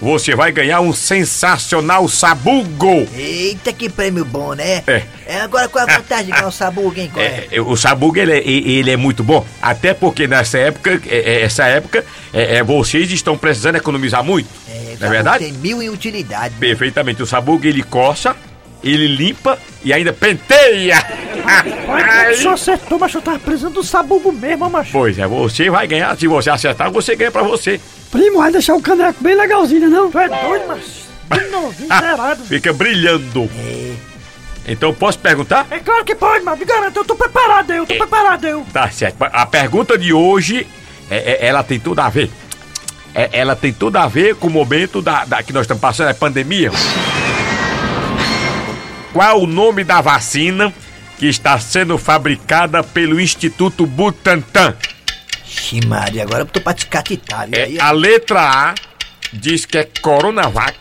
você 0.00 0.34
vai 0.34 0.50
ganhar 0.50 0.80
um 0.80 0.94
sensacional 0.94 2.08
sabugo. 2.08 3.06
Eita, 3.14 3.70
que 3.72 3.90
prêmio 3.90 4.24
bom, 4.24 4.54
né? 4.54 4.82
É. 4.86 5.02
É, 5.26 5.40
agora 5.42 5.68
qual 5.68 5.86
a 5.86 5.92
vantagem 5.98 6.26
de 6.26 6.32
ganhar 6.32 6.48
o 6.48 6.52
sabugo, 6.52 6.94
hein? 6.98 7.10
Qual 7.12 7.22
é? 7.24 7.46
É, 7.52 7.60
o 7.60 7.76
sabugo 7.76 8.16
ele, 8.18 8.32
é- 8.32 8.48
ele 8.48 8.90
é 8.90 8.96
muito 8.96 9.22
bom, 9.22 9.46
até 9.60 9.92
porque 9.92 10.26
nessa 10.26 10.58
época, 10.58 10.98
é, 11.06 11.16
é, 11.18 11.42
essa 11.42 11.64
época, 11.66 12.04
é, 12.32 12.56
é, 12.56 12.62
vocês 12.62 13.10
estão 13.10 13.36
precisando 13.36 13.76
economizar 13.76 14.24
muito. 14.24 14.48
É, 14.68 14.96
não 14.98 15.06
é 15.06 15.10
verdade? 15.10 15.44
Tem 15.44 15.52
mil 15.52 15.82
em 15.82 15.90
utilidade. 15.90 16.54
Perfeitamente. 16.58 17.22
O 17.22 17.26
sabugo 17.26 17.66
ele 17.66 17.82
coça, 17.82 18.34
ele 18.82 19.06
limpa 19.08 19.58
e 19.84 19.92
ainda 19.92 20.12
penteia. 20.12 20.96
Só 22.40 22.52
acertou, 22.52 22.98
mas 22.98 23.12
eu 23.14 23.22
tava 23.22 23.38
precisando 23.38 23.74
do 23.74 23.82
sabugo 23.84 24.32
mesmo, 24.32 24.68
macho. 24.70 24.92
Pois 24.92 25.18
é, 25.18 25.26
você 25.26 25.68
vai 25.70 25.86
ganhar. 25.86 26.16
Se 26.16 26.26
você 26.26 26.50
acertar, 26.50 26.90
você 26.90 27.14
ganha 27.16 27.30
pra 27.30 27.42
você. 27.42 27.80
Primo, 28.10 28.38
vai 28.38 28.50
deixar 28.52 28.74
o 28.74 28.82
caneco 28.82 29.22
bem 29.22 29.34
legalzinho, 29.36 29.80
né, 29.82 29.86
não? 29.88 30.10
Tu 30.10 30.18
é 30.18 30.28
doido, 30.28 30.66
macho. 30.68 31.00
Novinho. 31.50 31.88
Fica 32.46 32.72
brilhando. 32.72 33.48
Então 34.66 34.92
posso 34.92 35.18
perguntar? 35.18 35.66
É 35.70 35.78
claro 35.78 36.04
que 36.04 36.14
pode, 36.14 36.44
mas 36.44 36.58
me 36.58 36.64
garanto, 36.64 36.96
eu 36.96 37.04
tô 37.04 37.14
preparado, 37.16 37.70
eu 37.72 37.86
tô 37.86 37.94
preparado, 37.94 38.44
eu. 38.46 38.66
Tá 38.72 38.90
certo. 38.90 39.16
A 39.20 39.46
pergunta 39.46 39.96
de 39.96 40.12
hoje, 40.12 40.66
é- 41.10 41.32
é- 41.44 41.46
ela 41.46 41.62
tem 41.62 41.78
tudo 41.80 42.00
a 42.00 42.08
ver. 42.08 42.30
É- 43.14 43.30
ela 43.32 43.56
tem 43.56 43.72
tudo 43.72 43.96
a 43.96 44.06
ver 44.06 44.36
com 44.36 44.46
o 44.46 44.50
momento 44.50 45.00
da, 45.02 45.24
da- 45.24 45.42
que 45.42 45.52
nós 45.52 45.62
estamos 45.62 45.80
passando, 45.80 46.08
a 46.10 46.14
pandemia. 46.14 46.70
Qual 49.12 49.42
o 49.42 49.46
nome 49.46 49.82
da 49.84 50.00
vacina 50.00 50.72
que 51.18 51.26
está 51.26 51.58
sendo 51.58 51.98
fabricada 51.98 52.82
pelo 52.82 53.20
Instituto 53.20 53.86
Butantan? 53.86 54.74
Ximaria, 55.44 56.22
agora 56.22 56.42
eu 56.42 56.46
tô 56.46 56.60
pra 56.60 56.72
te 56.74 56.86
catitar, 56.86 57.48
viu? 57.48 57.62
Aí, 57.62 57.76
É, 57.76 57.80
a 57.82 57.90
letra 57.90 58.40
A 58.40 58.74
diz 59.32 59.66
que 59.66 59.78
é 59.78 59.88
Coronavac, 60.00 60.76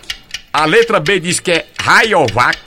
a 0.54 0.66
letra 0.66 1.00
B 1.00 1.20
diz 1.20 1.40
que 1.40 1.52
é 1.52 1.68
Rayovac 1.82 2.58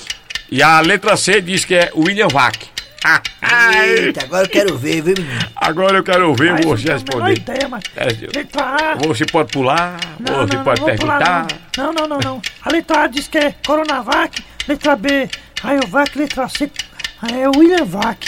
e 0.51 0.63
a 0.63 0.81
letra 0.81 1.17
C 1.17 1.41
diz 1.41 1.65
que 1.65 1.75
é 1.75 1.91
Williamvac. 1.95 2.59
Ah, 3.05 3.21
ai. 3.41 3.89
Eita, 4.07 4.23
agora 4.25 4.45
eu 4.45 4.49
quero 4.51 4.79
ver, 4.79 5.03
viu, 5.03 5.15
menino? 5.19 5.39
Agora 5.57 5.97
eu 5.99 6.05
quero 6.05 6.33
ver 6.37 6.53
Mas 6.53 6.65
você 6.65 6.85
menor 6.85 6.95
responder. 7.01 7.33
ideia, 7.37 7.69
mas... 7.69 7.83
É, 7.97 8.05
Letra 8.37 8.63
A... 8.65 8.95
Você 9.09 9.25
pode 9.27 9.51
pular, 9.53 9.97
Não, 10.21 10.47
você 10.47 10.57
não, 10.57 10.63
pode 10.65 10.81
não 10.81 10.87
vou 10.89 10.97
pular, 10.99 11.19
perguntar. 11.19 11.47
não. 11.77 11.85
Não, 11.87 11.93
não, 11.93 12.09
não, 12.09 12.19
não. 12.21 12.43
A 12.63 12.71
letra 12.71 13.03
A 13.03 13.07
diz 13.09 13.27
que 13.27 13.39
é 13.39 13.55
Coronavac, 13.67 14.41
letra 14.69 14.95
B, 14.95 15.29
Rayovac, 15.63 16.19
letra 16.19 16.49
C, 16.49 16.69
é 17.33 17.49
William 17.57 17.85
Vac. 17.85 18.19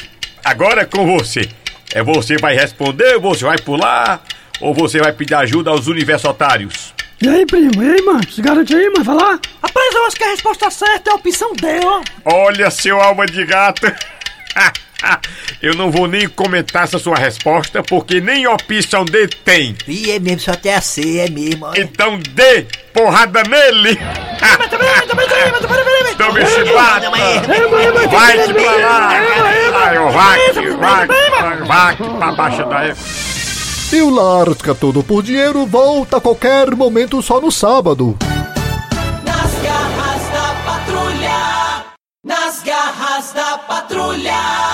Agora 0.44 0.82
é 0.82 0.84
com 0.84 1.04
você. 1.18 1.48
É 1.92 2.00
você 2.00 2.36
vai 2.36 2.54
responder, 2.54 3.18
você 3.18 3.44
vai 3.44 3.58
pular 3.58 4.22
ou 4.60 4.72
você 4.72 4.98
vai 5.00 5.12
pedir 5.12 5.34
ajuda 5.34 5.70
aos 5.70 5.88
universitários? 5.88 6.94
E 7.20 7.28
aí, 7.28 7.44
primo? 7.44 7.82
E 7.82 7.90
aí, 7.90 8.02
mano? 8.02 8.20
Se 8.30 8.40
garante 8.40 8.74
aí, 8.74 8.88
mano? 8.90 9.04
Vai 9.04 9.16
lá. 9.16 9.40
Rapaz, 9.62 9.94
eu 9.94 10.06
acho 10.06 10.16
que 10.16 10.24
a 10.24 10.28
resposta 10.30 10.70
certa 10.70 11.10
é 11.10 11.12
a 11.12 11.16
opção 11.16 11.52
D, 11.54 11.66
ó. 11.84 12.02
Olha, 12.24 12.70
seu 12.70 13.00
alma 13.00 13.26
de 13.26 13.44
gato. 13.44 13.82
Eu 15.60 15.74
não 15.74 15.90
vou 15.90 16.06
nem 16.06 16.26
comentar 16.28 16.84
essa 16.84 16.98
sua 16.98 17.16
resposta, 17.16 17.82
porque 17.82 18.20
nem 18.20 18.46
opção 18.46 19.04
D 19.04 19.28
tem. 19.28 19.76
Ih, 19.86 20.12
é 20.12 20.18
mesmo, 20.18 20.40
só 20.40 20.54
tem 20.54 20.72
a 20.72 20.80
C, 20.80 21.18
é 21.18 21.28
mesmo. 21.28 21.66
olha. 21.66 21.80
Então 21.80 22.18
dê 22.18 22.66
porrada 22.92 23.42
nele. 23.42 23.98
Tome 25.06 25.22
chibata. 25.22 25.43
Vai 28.24 28.38
te 28.46 28.54
pra 28.54 28.76
lá. 28.76 29.08
Vai, 30.10 30.52
vai, 30.52 30.76
vai, 30.76 31.06
vai, 31.06 31.56
vai, 31.66 31.96
pra 31.96 32.32
baixo 32.32 32.64
daí. 32.64 32.94
E 33.92 34.00
o 34.00 34.08
Lasca 34.08 34.74
Tudo 34.74 35.02
por 35.02 35.22
Dinheiro 35.22 35.66
volta 35.66 36.16
a 36.16 36.20
qualquer 36.20 36.74
momento 36.74 37.20
só 37.20 37.38
no 37.38 37.52
sábado. 37.52 38.16
Nas 39.24 39.52
garras 39.62 40.22
da 40.32 40.54
patrulha. 40.64 41.84
Nas 42.24 42.62
garras 42.62 43.32
da 43.32 43.58
patrulha. 43.58 44.73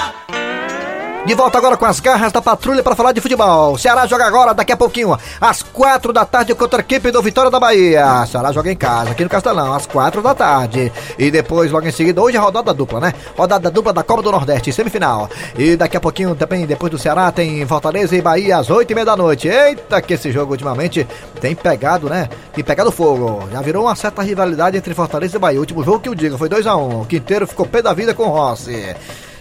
De 1.30 1.36
volta 1.36 1.58
agora 1.58 1.76
com 1.76 1.84
as 1.84 2.00
garras 2.00 2.32
da 2.32 2.42
patrulha 2.42 2.82
para 2.82 2.96
falar 2.96 3.12
de 3.12 3.20
futebol. 3.20 3.78
Ceará 3.78 4.04
joga 4.04 4.26
agora, 4.26 4.52
daqui 4.52 4.72
a 4.72 4.76
pouquinho, 4.76 5.16
às 5.40 5.62
quatro 5.62 6.12
da 6.12 6.24
tarde 6.24 6.56
contra 6.56 6.80
a 6.80 6.82
equipe 6.82 7.12
do 7.12 7.22
Vitória 7.22 7.48
da 7.48 7.60
Bahia. 7.60 8.26
Ceará 8.26 8.50
joga 8.50 8.72
em 8.72 8.74
casa, 8.74 9.12
aqui 9.12 9.22
no 9.22 9.30
Castelão, 9.30 9.72
às 9.72 9.86
quatro 9.86 10.22
da 10.22 10.34
tarde. 10.34 10.92
E 11.16 11.30
depois, 11.30 11.70
logo 11.70 11.86
em 11.86 11.92
seguida, 11.92 12.20
hoje 12.20 12.36
é 12.36 12.40
rodada 12.40 12.74
dupla, 12.74 12.98
né? 12.98 13.14
Rodada 13.38 13.70
dupla 13.70 13.92
da 13.92 14.02
Copa 14.02 14.22
do 14.24 14.32
Nordeste, 14.32 14.72
semifinal. 14.72 15.30
E 15.56 15.76
daqui 15.76 15.96
a 15.96 16.00
pouquinho 16.00 16.34
também, 16.34 16.66
depois 16.66 16.90
do 16.90 16.98
Ceará, 16.98 17.30
tem 17.30 17.64
Fortaleza 17.64 18.16
e 18.16 18.20
Bahia 18.20 18.58
às 18.58 18.68
oito 18.68 18.90
e 18.90 18.94
meia 18.96 19.04
da 19.04 19.16
noite. 19.16 19.46
Eita, 19.46 20.02
que 20.02 20.14
esse 20.14 20.32
jogo 20.32 20.50
ultimamente 20.50 21.06
tem 21.40 21.54
pegado, 21.54 22.08
né? 22.08 22.28
Tem 22.52 22.64
pegado 22.64 22.90
fogo. 22.90 23.48
Já 23.52 23.62
virou 23.62 23.84
uma 23.84 23.94
certa 23.94 24.20
rivalidade 24.20 24.76
entre 24.76 24.92
Fortaleza 24.94 25.36
e 25.36 25.38
Bahia. 25.38 25.58
O 25.58 25.60
último 25.60 25.84
jogo 25.84 26.00
que 26.00 26.08
eu 26.08 26.14
digo 26.16 26.36
foi 26.36 26.48
2 26.48 26.66
a 26.66 26.74
1 26.74 26.80
um. 26.80 27.00
O 27.02 27.06
Quinteiro 27.06 27.46
ficou 27.46 27.66
pé 27.66 27.80
da 27.80 27.92
vida 27.92 28.14
com 28.14 28.24
o 28.24 28.30
Rossi. 28.30 28.96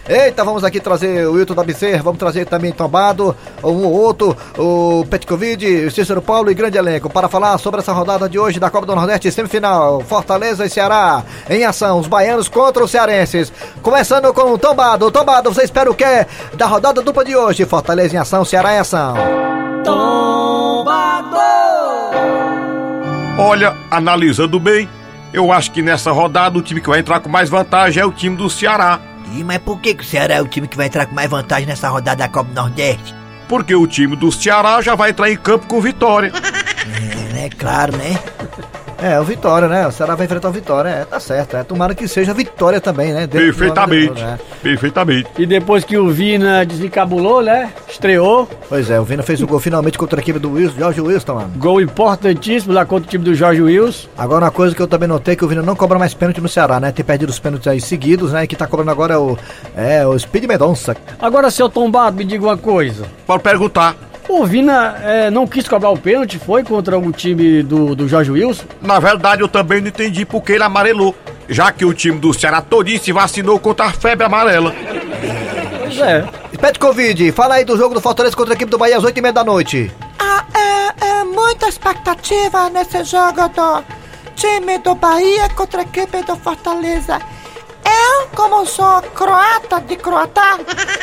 Eita, 0.08 0.42
vamos 0.44 0.64
aqui 0.64 0.80
trazer 0.80 1.26
o 1.26 1.34
Wilton 1.34 1.54
da 1.54 1.62
Bezerra, 1.62 2.02
vamos 2.02 2.18
trazer 2.18 2.46
também 2.46 2.72
Tombado, 2.72 3.36
um 3.62 3.84
ou 3.84 3.92
outro, 3.92 4.36
o 4.58 5.04
Petkovic, 5.08 5.86
o 5.86 5.90
Cícero 5.90 6.20
Paulo 6.20 6.50
e 6.50 6.54
grande 6.54 6.78
elenco 6.78 7.08
para 7.08 7.28
falar 7.28 7.56
sobre 7.58 7.80
essa 7.80 7.92
rodada 7.92 8.28
de 8.28 8.38
hoje 8.38 8.58
da 8.58 8.70
Copa 8.70 8.86
do 8.86 8.94
Nordeste 8.96 9.30
semifinal, 9.30 10.00
Fortaleza 10.00 10.64
e 10.66 10.70
Ceará 10.70 11.22
em 11.48 11.64
ação, 11.64 12.00
os 12.00 12.08
baianos 12.08 12.48
contra 12.48 12.82
os 12.82 12.90
cearenses. 12.90 13.52
Começando 13.82 14.32
com 14.32 14.52
o 14.52 14.58
Tombado, 14.58 15.10
Tombado, 15.10 15.52
você 15.52 15.62
espera 15.62 15.90
o 15.90 15.94
quê 15.94 16.26
da 16.54 16.66
rodada 16.66 17.02
dupla 17.02 17.24
de 17.24 17.36
hoje? 17.36 17.64
Fortaleza 17.64 18.16
em 18.16 18.18
ação, 18.18 18.44
Ceará 18.44 18.74
em 18.74 18.78
ação. 18.78 19.14
Olha, 23.38 23.76
analisando 23.90 24.58
bem, 24.58 24.88
eu 25.32 25.52
acho 25.52 25.70
que 25.70 25.82
nessa 25.82 26.10
rodada 26.10 26.58
o 26.58 26.62
time 26.62 26.80
que 26.80 26.88
vai 26.88 26.98
entrar 27.00 27.20
com 27.20 27.28
mais 27.28 27.48
vantagem 27.48 28.02
é 28.02 28.06
o 28.06 28.12
time 28.12 28.36
do 28.36 28.50
Ceará. 28.50 28.98
Ih, 29.32 29.44
mas 29.44 29.58
por 29.58 29.80
que, 29.80 29.94
que 29.94 30.02
o 30.02 30.06
Ceará 30.06 30.34
é 30.34 30.42
o 30.42 30.48
time 30.48 30.66
que 30.66 30.76
vai 30.76 30.86
entrar 30.86 31.06
com 31.06 31.14
mais 31.14 31.30
vantagem 31.30 31.66
nessa 31.66 31.88
rodada 31.88 32.18
da 32.18 32.28
Copa 32.28 32.50
do 32.50 32.54
Nordeste? 32.54 33.14
Porque 33.48 33.74
o 33.74 33.86
time 33.86 34.16
do 34.16 34.30
Ceará 34.30 34.80
já 34.82 34.94
vai 34.94 35.10
entrar 35.10 35.30
em 35.30 35.36
campo 35.36 35.66
com 35.66 35.80
vitória. 35.80 36.32
É, 36.32 37.32
né? 37.32 37.50
Claro, 37.50 37.96
né? 37.96 38.18
É, 39.02 39.18
o 39.18 39.24
Vitória, 39.24 39.68
né? 39.68 39.86
O 39.86 39.92
Ceará 39.92 40.14
vai 40.14 40.26
enfrentar 40.26 40.48
o 40.48 40.52
Vitória, 40.52 40.88
é, 40.90 41.04
tá 41.04 41.18
certo. 41.18 41.56
É, 41.56 41.64
tomara 41.64 41.94
que 41.94 42.06
seja 42.06 42.34
Vitória 42.34 42.80
também, 42.80 43.12
né? 43.12 43.20
Dentro 43.26 43.38
Perfeitamente. 43.38 44.22
né? 44.22 44.38
Perfeitamente. 44.62 45.28
E 45.38 45.46
depois 45.46 45.84
que 45.84 45.96
o 45.96 46.10
Vina 46.10 46.64
desencabulou, 46.64 47.42
né? 47.42 47.72
Estreou. 47.88 48.48
Pois 48.68 48.90
é, 48.90 49.00
o 49.00 49.04
Vina 49.04 49.22
fez 49.22 49.40
o 49.40 49.46
gol 49.46 49.58
finalmente 49.58 49.98
contra 49.98 50.20
a 50.20 50.22
equipe 50.22 50.38
do 50.38 50.52
Wilson, 50.52 50.78
Jorge 50.78 51.00
Wilson, 51.00 51.34
mano. 51.34 51.52
Gol 51.56 51.80
importantíssimo 51.80 52.72
lá 52.72 52.84
contra 52.84 53.06
o 53.06 53.10
time 53.10 53.24
do 53.24 53.34
Jorge 53.34 53.62
Wilson. 53.62 54.08
Agora 54.16 54.44
uma 54.44 54.50
coisa 54.50 54.74
que 54.74 54.82
eu 54.82 54.86
também 54.86 55.08
notei 55.08 55.32
é 55.32 55.36
que 55.36 55.44
o 55.44 55.48
Vina 55.48 55.62
não 55.62 55.74
cobra 55.74 55.98
mais 55.98 56.12
pênalti 56.12 56.40
no 56.40 56.48
Ceará, 56.48 56.78
né? 56.78 56.92
Tem 56.92 57.04
perdido 57.04 57.30
os 57.30 57.38
pênaltis 57.38 57.68
aí 57.68 57.80
seguidos, 57.80 58.32
né? 58.32 58.44
E 58.44 58.46
que 58.46 58.56
tá 58.56 58.66
cobrando 58.66 58.90
agora 58.90 59.14
é 59.14 59.18
o, 59.18 59.38
é, 59.76 60.06
o 60.06 60.18
Speed 60.18 60.44
Mendonça. 60.44 60.96
Agora, 61.20 61.50
seu 61.50 61.68
tombado, 61.68 62.16
me 62.16 62.24
diga 62.24 62.44
uma 62.44 62.56
coisa. 62.56 63.04
Pode 63.26 63.42
perguntar. 63.42 63.96
O 64.32 64.46
Vina 64.46 64.96
é, 65.02 65.28
não 65.28 65.44
quis 65.44 65.66
cobrar 65.66 65.90
o 65.90 65.98
pênalti, 65.98 66.38
foi 66.38 66.62
contra 66.62 66.96
o 66.96 67.10
time 67.10 67.64
do, 67.64 67.96
do 67.96 68.06
Jorge 68.06 68.30
Wilson? 68.30 68.62
Na 68.80 69.00
verdade, 69.00 69.42
eu 69.42 69.48
também 69.48 69.80
não 69.80 69.88
entendi 69.88 70.24
porque 70.24 70.52
ele 70.52 70.62
amarelou. 70.62 71.16
Já 71.48 71.72
que 71.72 71.84
o 71.84 71.92
time 71.92 72.16
do 72.16 72.32
Ceará 72.32 72.62
todinho 72.62 73.00
se 73.02 73.10
vacinou 73.10 73.58
contra 73.58 73.86
a 73.86 73.92
febre 73.92 74.24
amarela. 74.24 74.72
Pois 75.80 75.98
é. 75.98 76.24
Pet 76.60 76.78
Covid, 76.78 77.32
fala 77.32 77.56
aí 77.56 77.64
do 77.64 77.76
jogo 77.76 77.92
do 77.92 78.00
Fortaleza 78.00 78.36
contra 78.36 78.54
a 78.54 78.56
equipe 78.56 78.70
do 78.70 78.78
Bahia 78.78 78.98
às 78.98 79.02
8h30 79.02 79.32
da 79.32 79.42
noite. 79.42 79.92
Ah, 80.16 80.44
é, 80.54 81.06
é 81.06 81.24
muita 81.24 81.68
expectativa 81.68 82.70
nesse 82.70 83.02
jogo 83.02 83.48
do 83.48 83.82
time 84.36 84.78
do 84.78 84.94
Bahia 84.94 85.48
contra 85.56 85.80
a 85.80 85.82
equipe 85.82 86.22
do 86.22 86.36
Fortaleza. 86.36 87.20
Eu, 87.84 88.28
como 88.34 88.64
sou 88.66 89.02
croata 89.14 89.80
de 89.80 89.96
croatá, 89.96 90.58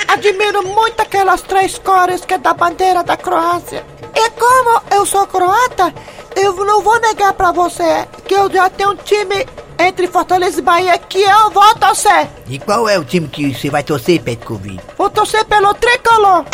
admiro 0.07 0.63
muito 0.63 1.01
aquelas 1.01 1.41
três 1.41 1.77
cores 1.77 2.25
que 2.25 2.34
é 2.34 2.38
da 2.38 2.53
bandeira 2.53 3.03
da 3.03 3.17
Croácia. 3.17 3.86
E 4.15 4.29
como 4.31 4.81
eu 4.91 5.05
sou 5.05 5.25
croata, 5.27 5.93
eu 6.36 6.53
não 6.65 6.81
vou 6.81 7.00
negar 7.00 7.34
pra 7.34 7.51
você 7.51 8.07
que 8.25 8.34
eu 8.34 8.51
já 8.51 8.69
tenho 8.69 8.91
um 8.91 8.96
time 8.96 9.46
entre 9.79 10.07
Fortaleza 10.07 10.60
e 10.60 10.63
Bahia 10.63 10.98
que 10.98 11.22
eu 11.22 11.51
vou 11.51 11.75
torcer. 11.75 12.27
E 12.48 12.57
qual 12.60 12.88
é 12.89 12.98
o 12.98 13.05
time 13.05 13.27
que 13.27 13.53
você 13.53 13.69
vai 13.69 13.84
torcer, 13.84 14.22
Petkovic? 14.22 14.79
Vou 14.98 15.10
torcer 15.10 15.46
pelo 15.46 15.74
tricolor. 15.74 16.46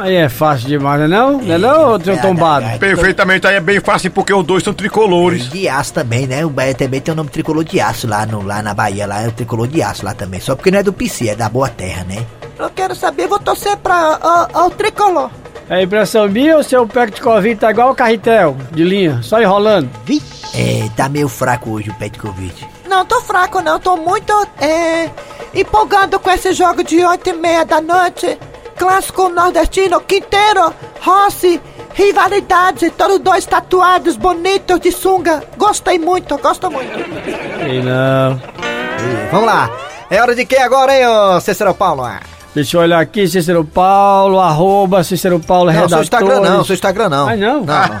Aí 0.00 0.14
é 0.14 0.30
fácil 0.30 0.66
demais, 0.66 0.98
não 0.98 1.04
é 1.04 1.08
não? 1.08 1.32
Não 1.42 1.54
é 1.54 1.58
não, 1.58 2.00
seu 2.00 2.20
tombado? 2.22 2.78
Perfeitamente, 2.78 3.46
aí 3.46 3.56
é 3.56 3.60
bem 3.60 3.80
fácil 3.80 4.10
porque 4.10 4.32
os 4.32 4.44
dois 4.44 4.64
são 4.64 4.72
tricolores. 4.72 5.50
De 5.50 5.68
aço 5.68 5.92
também, 5.92 6.26
né? 6.26 6.42
O 6.44 6.48
Bahia 6.48 6.74
também 6.74 7.00
tem 7.00 7.12
o 7.12 7.16
nome 7.16 7.28
tricolor 7.28 7.62
de 7.64 7.78
aço 7.80 8.08
lá, 8.08 8.24
no, 8.24 8.42
lá 8.42 8.62
na 8.62 8.72
Bahia, 8.72 9.06
lá 9.06 9.20
é 9.22 9.28
o 9.28 9.32
tricolor 9.32 9.68
de 9.68 9.82
aço 9.82 10.04
lá 10.04 10.14
também. 10.14 10.40
Só 10.40 10.56
porque 10.56 10.70
não 10.70 10.78
é 10.78 10.82
do 10.82 10.92
PC, 10.92 11.28
é 11.28 11.34
da 11.36 11.50
Boa 11.50 11.68
Terra, 11.68 12.04
né? 12.04 12.24
Eu 12.58 12.70
quero 12.70 12.94
saber, 12.94 13.26
vou 13.26 13.38
torcer 13.38 13.76
pra 13.76 14.18
ó, 14.22 14.48
ó, 14.54 14.66
o 14.68 14.70
tricolor. 14.70 15.30
É 15.68 15.82
impressão 15.82 16.28
minha 16.28 16.56
ou 16.56 16.62
seu 16.62 16.86
pack 16.86 17.12
de 17.12 17.20
Covid 17.20 17.56
tá 17.56 17.70
igual 17.70 17.90
o 17.90 17.94
carretel, 17.94 18.56
de 18.72 18.82
linha, 18.82 19.20
só 19.22 19.40
enrolando? 19.40 19.88
É, 20.54 20.88
tá 20.96 21.08
meio 21.08 21.28
fraco 21.28 21.70
hoje 21.70 21.90
o 21.90 21.94
Petkovic. 21.94 22.66
Não 22.88 23.04
tô 23.04 23.20
fraco 23.20 23.60
não, 23.60 23.78
tô 23.78 23.96
muito 23.96 24.32
é, 24.60 25.08
empolgado 25.54 26.18
com 26.18 26.30
esse 26.30 26.52
jogo 26.54 26.82
de 26.82 27.04
8 27.04 27.30
e 27.30 27.32
meia 27.34 27.64
da 27.64 27.80
noite. 27.80 28.36
Clássico 28.80 29.28
nordestino, 29.28 30.00
Quinteiro, 30.00 30.72
Rossi, 31.02 31.60
rivalidade, 31.92 32.88
todos 32.88 33.18
dois 33.18 33.44
tatuados, 33.44 34.16
bonitos 34.16 34.80
de 34.80 34.90
sunga. 34.90 35.44
Gostei 35.58 35.98
muito, 35.98 36.38
gosto 36.38 36.70
muito. 36.70 36.90
Sei 37.58 37.82
não. 37.82 38.40
Vamos 39.30 39.46
lá. 39.46 39.70
É 40.08 40.18
hora 40.22 40.34
de 40.34 40.46
quem 40.46 40.62
agora, 40.62 40.96
hein, 40.98 41.06
ô 41.06 41.38
Cícero 41.42 41.74
Paulo? 41.74 42.04
Deixa 42.54 42.78
eu 42.78 42.80
olhar 42.80 43.00
aqui, 43.00 43.28
Cícero 43.28 43.66
Paulo, 43.66 44.40
arroba 44.40 45.04
Cícero 45.04 45.38
Paulo, 45.38 45.66
Não, 45.66 45.72
redator. 45.72 45.90
seu 45.90 46.00
Instagram 46.02 46.40
não, 46.40 46.64
seu 46.64 46.74
Instagram 46.74 47.08
não. 47.10 47.28
Ah, 47.28 47.36
não? 47.36 47.54
Não, 47.60 47.64
não. 47.66 48.00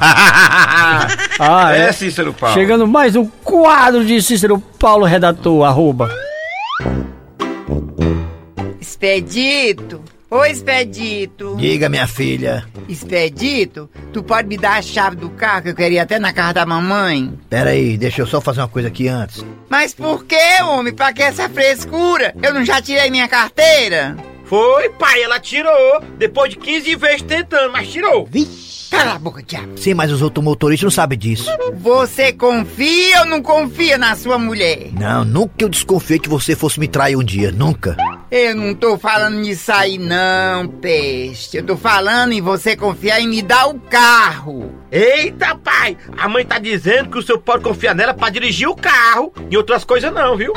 Ah, 1.38 1.76
É, 1.76 1.88
é. 1.88 1.92
Cícero 1.92 2.32
Paulo. 2.32 2.54
Chegando 2.54 2.86
mais 2.88 3.14
um 3.16 3.26
quadro 3.44 4.02
de 4.02 4.20
Cícero 4.22 4.58
Paulo, 4.78 5.04
redator, 5.04 5.62
arroba. 5.62 6.08
Expedito! 8.80 10.00
Ô, 10.30 10.44
Expedito! 10.44 11.56
Diga, 11.58 11.88
minha 11.88 12.06
filha. 12.06 12.64
Expedito, 12.88 13.90
tu 14.12 14.22
pode 14.22 14.46
me 14.46 14.56
dar 14.56 14.78
a 14.78 14.82
chave 14.82 15.16
do 15.16 15.28
carro 15.30 15.62
que 15.62 15.68
eu 15.70 15.74
queria 15.74 16.02
até 16.04 16.20
na 16.20 16.32
casa 16.32 16.52
da 16.54 16.66
mamãe? 16.66 17.36
Pera 17.48 17.70
aí, 17.70 17.98
deixa 17.98 18.22
eu 18.22 18.26
só 18.28 18.40
fazer 18.40 18.60
uma 18.60 18.68
coisa 18.68 18.86
aqui 18.86 19.08
antes. 19.08 19.44
Mas 19.68 19.92
por 19.92 20.24
que, 20.24 20.62
homem? 20.62 20.92
Pra 20.92 21.12
que 21.12 21.22
essa 21.22 21.48
frescura? 21.48 22.32
Eu 22.40 22.54
não 22.54 22.64
já 22.64 22.80
tirei 22.80 23.10
minha 23.10 23.26
carteira? 23.26 24.16
Foi, 24.44 24.88
pai, 24.90 25.20
ela 25.20 25.40
tirou. 25.40 26.00
Depois 26.16 26.50
de 26.50 26.56
15 26.58 26.94
vezes 26.96 27.22
tentando, 27.22 27.72
mas 27.72 27.88
tirou. 27.88 28.28
Cala 28.90 29.14
a 29.14 29.18
boca, 29.18 29.40
diabo. 29.42 29.78
Sim, 29.78 29.94
mas 29.94 30.10
os 30.10 30.20
outros 30.22 30.44
motoristas 30.44 30.84
não 30.84 30.90
sabem 30.90 31.16
disso. 31.16 31.48
Você 31.74 32.32
confia 32.32 33.20
ou 33.20 33.26
não 33.26 33.40
confia 33.40 33.96
na 33.96 34.16
sua 34.16 34.36
mulher? 34.38 34.90
Não, 34.92 35.24
nunca 35.24 35.54
eu 35.58 35.68
desconfiei 35.68 36.18
que 36.18 36.28
você 36.28 36.56
fosse 36.56 36.80
me 36.80 36.88
trair 36.88 37.16
um 37.16 37.22
dia, 37.22 37.52
nunca. 37.52 37.96
Eu 38.30 38.54
não 38.54 38.74
tô 38.74 38.96
falando 38.96 39.38
nisso 39.38 39.72
aí 39.72 39.98
não, 39.98 40.68
peste. 40.68 41.56
Eu 41.56 41.66
tô 41.66 41.76
falando 41.76 42.32
em 42.32 42.40
você 42.40 42.76
confiar 42.76 43.20
em 43.20 43.26
me 43.26 43.42
dar 43.42 43.66
o 43.66 43.80
carro. 43.80 44.72
Eita, 44.92 45.56
pai! 45.56 45.96
A 46.16 46.28
mãe 46.28 46.44
tá 46.44 46.58
dizendo 46.60 47.10
que 47.10 47.18
o 47.18 47.22
senhor 47.22 47.40
pode 47.40 47.64
confiar 47.64 47.92
nela 47.92 48.14
pra 48.14 48.30
dirigir 48.30 48.68
o 48.68 48.76
carro. 48.76 49.32
E 49.50 49.56
outras 49.56 49.82
coisas 49.82 50.12
não, 50.12 50.36
viu? 50.36 50.52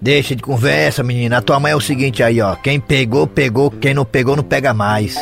Deixa 0.00 0.34
de 0.34 0.42
conversa, 0.42 1.04
menina. 1.04 1.38
A 1.38 1.42
tua 1.42 1.60
mãe 1.60 1.70
é 1.70 1.76
o 1.76 1.80
seguinte 1.80 2.24
aí, 2.24 2.40
ó. 2.40 2.56
Quem 2.56 2.80
pegou, 2.80 3.24
pegou. 3.24 3.70
Quem 3.70 3.94
não 3.94 4.04
pegou, 4.04 4.34
não 4.34 4.42
pega 4.42 4.74
mais. 4.74 5.16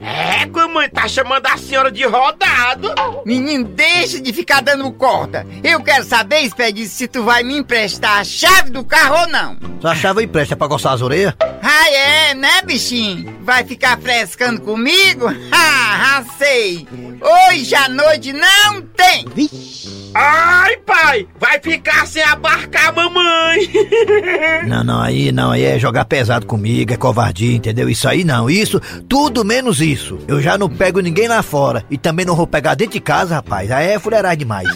É, 0.00 0.44
que 0.78 0.80
a 0.80 0.80
mãe 0.80 0.88
tá 0.88 1.08
chamando 1.08 1.46
a 1.46 1.56
senhora 1.56 1.90
de 1.90 2.04
rodado. 2.04 2.94
Menino, 3.24 3.64
deixa 3.64 4.20
de 4.20 4.32
ficar 4.32 4.62
dando 4.62 4.90
corda. 4.92 5.46
Eu 5.64 5.82
quero 5.82 6.04
saber, 6.04 6.40
Expedito, 6.40 6.90
se 6.90 7.08
tu 7.08 7.24
vai 7.24 7.42
me 7.42 7.58
emprestar 7.58 8.18
a 8.18 8.24
chave 8.24 8.70
do 8.70 8.84
carro 8.84 9.22
ou 9.22 9.28
não. 9.28 9.56
Sua 9.80 9.94
chave 9.94 10.22
empresta 10.22 10.56
pra 10.56 10.68
coçar 10.68 10.92
as 10.92 11.02
orelhas? 11.02 11.34
Ah, 11.40 11.90
é, 11.90 12.34
né, 12.34 12.62
bichinho? 12.62 13.38
Vai 13.42 13.64
ficar 13.64 13.98
frescando 13.98 14.60
comigo? 14.60 15.26
Ah, 16.10 16.24
sei. 16.38 16.86
Hoje 17.20 17.74
à 17.74 17.88
noite 17.88 18.32
não 18.32 18.80
tem. 18.82 19.24
Ai, 20.14 20.76
pai! 20.78 21.28
Vai 21.38 21.60
ficar 21.60 22.06
sem 22.06 22.22
abarcar 22.22 22.88
a 22.88 22.92
mamãe. 22.92 23.68
Não, 24.66 24.84
não, 24.84 25.00
aí 25.00 25.32
não, 25.32 25.50
aí 25.50 25.64
é 25.64 25.78
jogar 25.78 26.04
pesado 26.04 26.46
comigo, 26.46 26.92
é 26.92 26.96
covardia, 26.96 27.54
entendeu? 27.54 27.88
Isso 27.88 28.08
aí 28.08 28.24
não, 28.24 28.50
isso, 28.50 28.80
tudo 29.08 29.44
menos 29.44 29.80
isso. 29.80 30.18
Eu 30.28 30.42
já 30.42 30.58
não 30.58 30.67
pego 30.68 31.00
ninguém 31.00 31.28
lá 31.28 31.42
fora 31.42 31.84
e 31.90 31.98
também 31.98 32.24
não 32.26 32.36
vou 32.36 32.46
pegar 32.46 32.74
dentro 32.74 32.94
de 32.94 33.00
casa, 33.00 33.36
rapaz. 33.36 33.70
Aí 33.70 33.88
é 33.88 33.98
fuleiragem 33.98 34.38
demais. 34.38 34.68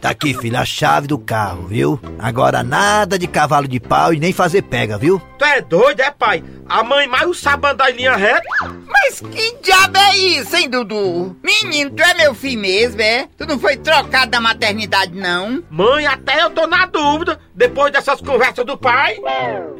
Tá 0.00 0.10
aqui, 0.10 0.34
filho, 0.34 0.58
a 0.58 0.64
chave 0.64 1.06
do 1.06 1.18
carro, 1.18 1.66
viu? 1.66 1.98
Agora 2.18 2.62
nada 2.62 3.18
de 3.18 3.26
cavalo 3.26 3.66
de 3.66 3.80
pau 3.80 4.12
e 4.12 4.20
nem 4.20 4.32
fazer 4.32 4.62
pega, 4.62 4.98
viu? 4.98 5.20
Tu 5.38 5.44
é 5.44 5.62
doido, 5.62 6.00
é, 6.00 6.10
pai? 6.10 6.44
A 6.68 6.82
mãe 6.82 7.06
mais 7.06 7.38
sabe 7.38 7.68
andar 7.68 7.90
em 7.90 7.96
linha 7.96 8.14
reta. 8.16 8.42
Mas 8.86 9.20
que 9.20 9.56
diabo 9.62 9.96
é 9.96 10.16
isso, 10.16 10.56
hein, 10.56 10.68
Dudu? 10.68 11.36
Menino, 11.42 11.90
tu 11.90 12.02
é 12.02 12.14
meu 12.14 12.34
filho 12.34 12.60
mesmo, 12.60 13.00
é? 13.00 13.28
Tu 13.36 13.46
não 13.46 13.58
foi 13.58 13.76
trocado 13.76 14.30
da 14.30 14.40
maternidade, 14.40 15.14
não? 15.14 15.62
Mãe, 15.70 16.06
até 16.06 16.42
eu 16.42 16.50
tô 16.50 16.66
na 16.66 16.86
dúvida, 16.86 17.40
depois 17.54 17.92
dessas 17.92 18.20
conversas 18.20 18.64
do 18.64 18.76
pai. 18.76 19.16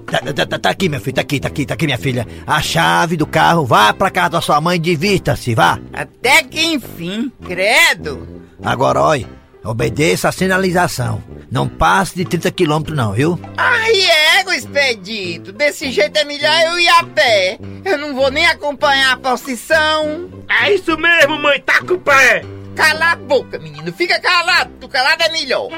Tá, 0.07 0.33
tá, 0.33 0.47
tá, 0.47 0.59
tá 0.59 0.71
aqui, 0.71 0.89
meu 0.89 1.01
filho, 1.01 1.15
tá 1.17 1.21
aqui, 1.21 1.41
tá 1.41 1.49
aqui, 1.49 1.67
tá 1.67 1.75
aqui, 1.75 1.85
minha 1.87 1.99
filha. 1.99 2.27
A 2.47 2.63
chave 2.63 3.17
do 3.17 3.27
carro, 3.27 3.65
vá 3.67 3.93
pra 3.93 4.11
casa 4.11 4.31
da 4.31 4.41
sua 4.41 4.61
mãe, 4.61 4.81
divirta-se, 4.81 5.55
vá. 5.55 5.79
Até 5.93 6.43
que 6.43 6.65
enfim, 6.65 7.31
credo. 7.45 8.27
Agora, 8.63 9.01
olha, 9.03 9.29
obedeça 9.65 10.29
a 10.29 10.33
sinalização. 10.33 11.23
Não 11.51 11.69
passe 11.69 12.17
de 12.17 12.25
30 12.25 12.51
quilômetros 12.51 12.97
não, 12.97 13.13
viu? 13.13 13.39
Ai, 13.57 13.93
ego, 14.39 14.53
expedito. 14.53 15.53
Desse 15.53 15.91
jeito 15.91 16.17
é 16.17 16.25
melhor 16.25 16.61
eu 16.67 16.79
ir 16.79 16.89
a 16.89 17.05
pé. 17.05 17.59
Eu 17.85 17.99
não 17.99 18.15
vou 18.15 18.31
nem 18.31 18.47
acompanhar 18.47 19.13
a 19.13 19.17
posição. 19.17 20.29
É 20.63 20.73
isso 20.73 20.97
mesmo, 20.99 21.39
mãe, 21.39 21.61
tá 21.61 21.81
com 21.81 21.95
o 21.95 21.99
pé. 21.99 22.43
Cala 22.77 23.13
a 23.13 23.17
boca, 23.17 23.59
menino. 23.59 23.93
Fica 23.93 24.21
calado. 24.21 24.71
Tu 24.81 24.89
calado 24.89 25.23
é 25.23 25.29
melhor. 25.31 25.69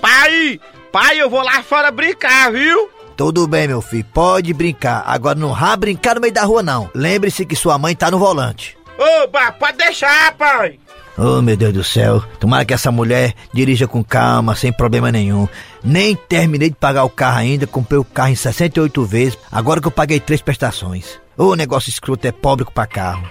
Pai, 0.00 0.60
pai, 0.90 1.20
eu 1.20 1.30
vou 1.30 1.42
lá 1.42 1.62
fora 1.62 1.90
brincar, 1.90 2.52
viu? 2.52 2.90
Tudo 3.16 3.46
bem, 3.46 3.68
meu 3.68 3.82
filho, 3.82 4.06
pode 4.14 4.52
brincar. 4.54 5.04
Agora 5.06 5.38
não 5.38 5.54
vá 5.54 5.76
brincar 5.76 6.14
no 6.14 6.22
meio 6.22 6.32
da 6.32 6.42
rua, 6.42 6.62
não. 6.62 6.90
Lembre-se 6.94 7.44
que 7.44 7.54
sua 7.54 7.76
mãe 7.76 7.94
tá 7.94 8.10
no 8.10 8.18
volante. 8.18 8.78
Oba, 8.98 9.52
pode 9.52 9.76
deixar, 9.76 10.32
pai. 10.36 10.78
Oh, 11.22 11.42
meu 11.42 11.54
Deus 11.54 11.74
do 11.74 11.84
céu. 11.84 12.24
Tomara 12.38 12.64
que 12.64 12.72
essa 12.72 12.90
mulher 12.90 13.34
dirija 13.52 13.86
com 13.86 14.02
calma, 14.02 14.56
sem 14.56 14.72
problema 14.72 15.12
nenhum. 15.12 15.46
Nem 15.84 16.16
terminei 16.16 16.70
de 16.70 16.76
pagar 16.76 17.04
o 17.04 17.10
carro 17.10 17.40
ainda, 17.40 17.66
comprei 17.66 17.98
o 17.98 18.04
carro 18.04 18.30
em 18.30 18.34
68 18.34 19.04
vezes, 19.04 19.38
agora 19.52 19.82
que 19.82 19.86
eu 19.86 19.90
paguei 19.90 20.18
três 20.18 20.40
prestações. 20.40 21.20
O 21.36 21.54
negócio 21.54 21.90
escroto 21.90 22.26
é 22.26 22.32
pobre 22.32 22.64
pra 22.72 22.86
carro. 22.86 23.22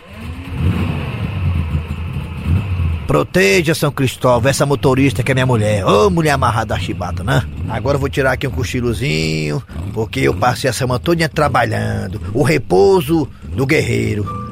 Proteja 3.08 3.74
São 3.74 3.92
Cristóvão, 3.92 4.52
essa 4.52 4.68
motorista 4.68 5.24
que 5.24 5.32
é 5.32 5.34
minha 5.34 5.48
mulher. 5.48 5.84
Ô, 5.84 6.12
mulher 6.12 6.32
amarrada 6.34 6.76
da 6.76 6.80
chibata, 6.80 7.24
né? 7.24 7.44
Agora 7.68 7.96
eu 7.96 8.00
vou 8.00 8.08
tirar 8.08 8.34
aqui 8.34 8.48
um 8.48 8.52
cochilozinho, 8.52 9.64
porque 9.96 10.20
eu 10.20 10.36
passei 10.36 10.70
a 10.70 10.74
semana 10.74 11.00
toda 11.00 11.28
trabalhando. 11.28 12.22
O 12.36 12.44
repouso 12.44 13.28
do 13.46 13.66
guerreiro. 13.66 14.49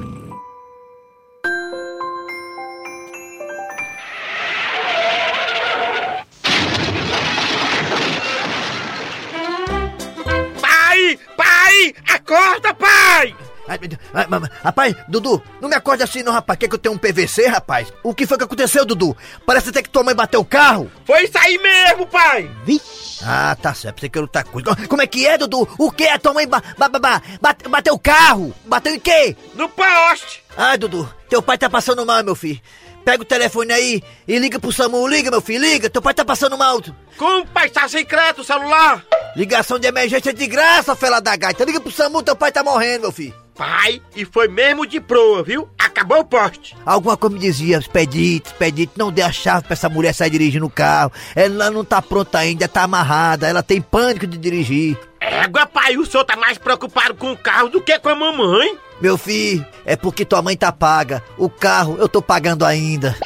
Rapaz, 14.63 14.95
Dudu, 15.07 15.41
não 15.61 15.69
me 15.69 15.75
acorde 15.75 16.03
assim 16.03 16.23
não, 16.23 16.31
rapaz. 16.33 16.57
Quer 16.59 16.67
que 16.67 16.75
eu 16.75 16.79
tenha 16.79 16.93
um 16.93 16.97
PVC, 16.97 17.47
rapaz? 17.47 17.91
O 18.03 18.13
que 18.13 18.25
foi 18.25 18.37
que 18.37 18.43
aconteceu, 18.43 18.85
Dudu? 18.85 19.15
Parece 19.45 19.69
até 19.69 19.81
que 19.81 19.89
tua 19.89 20.03
mãe 20.03 20.15
bateu 20.15 20.39
o 20.39 20.45
carro. 20.45 20.91
Foi 21.05 21.23
isso 21.23 21.37
aí 21.37 21.57
mesmo, 21.57 22.05
pai. 22.07 22.49
Vixe. 22.65 23.23
Ah, 23.25 23.55
tá 23.59 23.73
certo. 23.73 23.99
Você 23.99 24.09
quer 24.09 24.19
outra 24.21 24.43
coisa. 24.43 24.75
Como 24.87 25.01
é 25.01 25.07
que 25.07 25.25
é, 25.25 25.37
Dudu? 25.37 25.67
O 25.77 25.91
que 25.91 26.03
é? 26.03 26.17
Tua 26.17 26.33
mãe 26.33 26.47
ba 26.47 26.61
ba 26.77 26.87
ba 26.89 26.99
ba 26.99 27.21
bate- 27.41 27.67
bateu 27.67 27.93
o 27.93 27.99
carro? 27.99 28.53
Bateu 28.65 28.93
em 28.93 28.99
quê? 28.99 29.35
No 29.55 29.67
poste. 29.69 30.43
Ai, 30.55 30.77
Dudu, 30.77 31.11
teu 31.29 31.41
pai 31.41 31.57
tá 31.57 31.69
passando 31.69 32.05
mal, 32.05 32.23
meu 32.23 32.35
filho. 32.35 32.59
Pega 33.05 33.21
o 33.23 33.25
telefone 33.25 33.71
aí 33.71 34.03
e 34.27 34.37
liga 34.37 34.59
pro 34.59 34.71
SAMU. 34.71 35.07
Liga, 35.07 35.31
meu 35.31 35.39
filho, 35.39 35.61
liga. 35.61 35.89
Teu 35.89 36.01
pai 36.01 36.13
tá 36.13 36.25
passando 36.25 36.57
mal. 36.57 36.81
Como, 37.17 37.45
pai, 37.47 37.69
tá 37.69 37.87
sem 37.87 38.03
crédito 38.05 38.41
o 38.41 38.43
celular? 38.43 39.01
Ligação 39.35 39.79
de 39.79 39.87
emergência 39.87 40.33
de 40.33 40.45
graça, 40.45 40.95
fela 40.95 41.21
da 41.21 41.35
gaita. 41.35 41.63
Liga 41.63 41.79
pro 41.79 41.91
SAMU, 41.91 42.21
teu 42.21 42.35
pai 42.35 42.51
tá 42.51 42.63
morrendo, 42.63 43.03
meu 43.03 43.11
filho. 43.11 43.33
Pai, 43.57 43.99
e 44.15 44.23
foi 44.23 44.47
mesmo 44.47 44.85
de 44.85 44.99
proa, 45.01 45.41
viu? 45.41 45.67
Acabou 45.79 46.19
o 46.19 46.25
poste. 46.25 46.77
Alguma 46.85 47.17
coisa 47.17 47.35
me 47.35 47.41
dizia, 47.41 47.79
expedite, 47.79 48.49
expedite, 48.49 48.91
não 48.95 49.11
dê 49.11 49.23
a 49.23 49.31
chave 49.31 49.63
pra 49.63 49.73
essa 49.73 49.89
mulher 49.89 50.13
sair 50.13 50.29
dirigindo 50.29 50.67
o 50.67 50.69
carro. 50.69 51.11
Ela 51.35 51.71
não 51.71 51.83
tá 51.83 51.99
pronta 51.99 52.37
ainda, 52.37 52.67
tá 52.67 52.83
amarrada, 52.83 53.47
ela 53.47 53.63
tem 53.63 53.81
pânico 53.81 54.27
de 54.27 54.37
dirigir. 54.37 54.95
Égua, 55.19 55.65
pai, 55.65 55.97
o 55.97 56.05
senhor 56.05 56.23
tá 56.23 56.35
mais 56.35 56.59
preocupado 56.59 57.15
com 57.15 57.31
o 57.31 57.37
carro 57.37 57.69
do 57.69 57.81
que 57.81 57.97
com 57.97 58.09
a 58.09 58.15
mamãe. 58.15 58.77
Meu 59.01 59.17
filho, 59.17 59.65
é 59.85 59.95
porque 59.95 60.23
tua 60.23 60.41
mãe 60.43 60.55
tá 60.55 60.71
paga. 60.71 61.23
O 61.35 61.49
carro 61.49 61.97
eu 61.99 62.07
tô 62.07 62.21
pagando 62.21 62.63
ainda. 62.63 63.17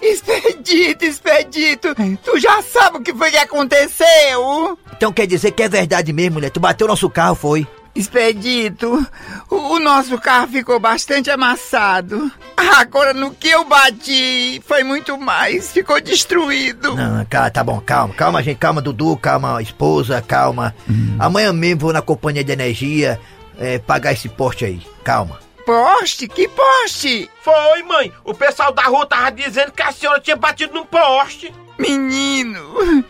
Expedito, 0.00 1.04
expedito. 1.04 1.94
Tu 2.24 2.40
já 2.40 2.60
sabe 2.62 2.98
o 2.98 3.00
que 3.00 3.14
foi 3.14 3.30
que 3.30 3.36
aconteceu? 3.36 4.76
Então 4.92 5.12
quer 5.12 5.28
dizer 5.28 5.52
que 5.52 5.62
é 5.62 5.68
verdade 5.68 6.12
mesmo, 6.12 6.34
mulher? 6.34 6.50
Tu 6.50 6.58
bateu 6.58 6.88
nosso 6.88 7.08
carro, 7.08 7.36
foi? 7.36 7.64
Expedito, 7.94 9.06
o, 9.50 9.78
nosso 9.78 10.18
carro 10.18 10.48
ficou 10.48 10.80
bastante 10.80 11.30
amassado. 11.30 12.32
Agora, 12.56 13.12
no 13.12 13.32
que 13.32 13.48
eu 13.48 13.64
bati, 13.66 14.62
foi 14.66 14.82
muito 14.82 15.18
mais. 15.18 15.72
Ficou 15.72 16.00
destruído. 16.00 16.96
Não, 16.96 17.24
cara, 17.26 17.50
tá 17.50 17.62
bom, 17.62 17.78
calma, 17.80 18.14
calma, 18.14 18.42
gente, 18.42 18.56
calma, 18.56 18.80
Dudu, 18.80 19.14
calma, 19.18 19.60
esposa, 19.60 20.22
calma. 20.22 20.74
Amanhã 21.18 21.52
mesmo 21.52 21.80
vou 21.80 21.92
na 21.92 22.00
companhia 22.00 22.42
de 22.42 22.52
energia 22.52 23.20
é, 23.58 23.78
pagar 23.78 24.12
esse 24.12 24.28
poste 24.28 24.64
aí, 24.64 24.82
calma. 25.04 25.38
Poste? 25.66 26.26
Que 26.26 26.48
poste? 26.48 27.30
Foi, 27.42 27.82
mãe. 27.82 28.12
O 28.24 28.34
pessoal 28.34 28.72
da 28.72 28.82
rua 28.82 29.06
tava 29.06 29.30
dizendo 29.30 29.70
que 29.70 29.82
a 29.82 29.92
senhora 29.92 30.20
tinha 30.20 30.36
batido 30.36 30.74
num 30.74 30.84
poste. 30.84 31.52
Menino, 31.78 33.04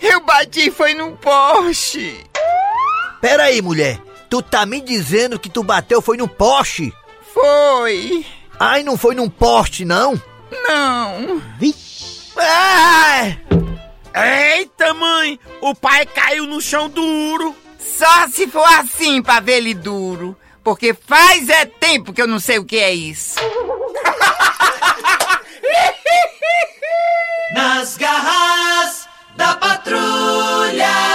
eu 0.00 0.20
bati 0.24 0.70
foi 0.70 0.94
num 0.94 1.16
poste. 1.16 2.24
Pera 3.20 3.44
aí, 3.44 3.60
mulher, 3.60 3.98
tu 4.28 4.42
tá 4.42 4.66
me 4.66 4.80
dizendo 4.80 5.38
que 5.38 5.48
tu 5.48 5.62
bateu 5.62 6.02
foi 6.02 6.16
num 6.16 6.28
poste? 6.28 6.92
Foi. 7.32 8.24
Ai, 8.58 8.82
não 8.82 8.96
foi 8.96 9.14
num 9.14 9.28
poste, 9.28 9.84
não? 9.84 10.20
Não. 10.66 11.40
Vixe. 11.58 12.32
Ai! 12.36 13.40
Eita, 14.14 14.94
mãe, 14.94 15.38
o 15.60 15.74
pai 15.74 16.06
caiu 16.06 16.46
no 16.46 16.60
chão 16.60 16.88
duro. 16.88 17.54
Só 17.78 18.28
se 18.28 18.46
for 18.48 18.64
assim 18.64 19.22
pra 19.22 19.40
ver 19.40 19.58
ele 19.58 19.74
duro. 19.74 20.36
Porque 20.62 20.92
faz 20.92 21.48
é 21.48 21.64
tempo 21.64 22.12
que 22.12 22.20
eu 22.20 22.26
não 22.26 22.38
sei 22.38 22.58
o 22.58 22.64
que 22.64 22.78
é 22.78 22.92
isso. 22.92 23.36
Nas 27.54 27.96
garras 27.96 29.08
da 29.36 29.54
patrulha. 29.54 31.07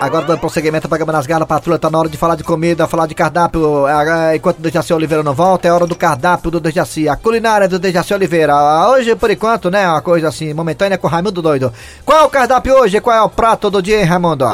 Agora 0.00 0.24
dando 0.24 0.38
prosseguimento 0.38 0.86
ao 0.86 0.88
programa 0.88 1.12
nas 1.12 1.26
garras, 1.26 1.46
patrulha, 1.46 1.78
tá 1.78 1.90
na 1.90 1.98
hora 1.98 2.08
de 2.08 2.16
falar 2.16 2.34
de 2.34 2.42
comida, 2.42 2.88
falar 2.88 3.06
de 3.06 3.14
cardápio. 3.14 3.84
Ah, 3.84 4.34
Enquanto 4.34 4.58
o 4.58 4.62
Dejaci 4.62 4.94
Oliveira 4.94 5.22
não 5.22 5.34
volta, 5.34 5.68
é 5.68 5.72
hora 5.72 5.86
do 5.86 5.94
cardápio 5.94 6.50
do 6.50 6.58
Dejaci, 6.58 7.06
a 7.06 7.16
culinária 7.16 7.68
do 7.68 7.78
Dejaci 7.78 8.14
Oliveira. 8.14 8.54
Hoje, 8.88 9.14
por 9.14 9.30
enquanto, 9.30 9.70
né, 9.70 9.86
uma 9.86 10.00
coisa 10.00 10.28
assim, 10.28 10.54
momentânea 10.54 10.96
com 10.96 11.06
o 11.06 11.10
Raimundo 11.10 11.42
Doido. 11.42 11.70
Qual 12.02 12.18
é 12.18 12.24
o 12.24 12.30
cardápio 12.30 12.76
hoje? 12.76 12.98
Qual 12.98 13.14
é 13.14 13.20
o 13.20 13.28
prato 13.28 13.68
do 13.70 13.82
dia, 13.82 13.98
hein, 14.00 14.06
Raimundo? 14.06 14.46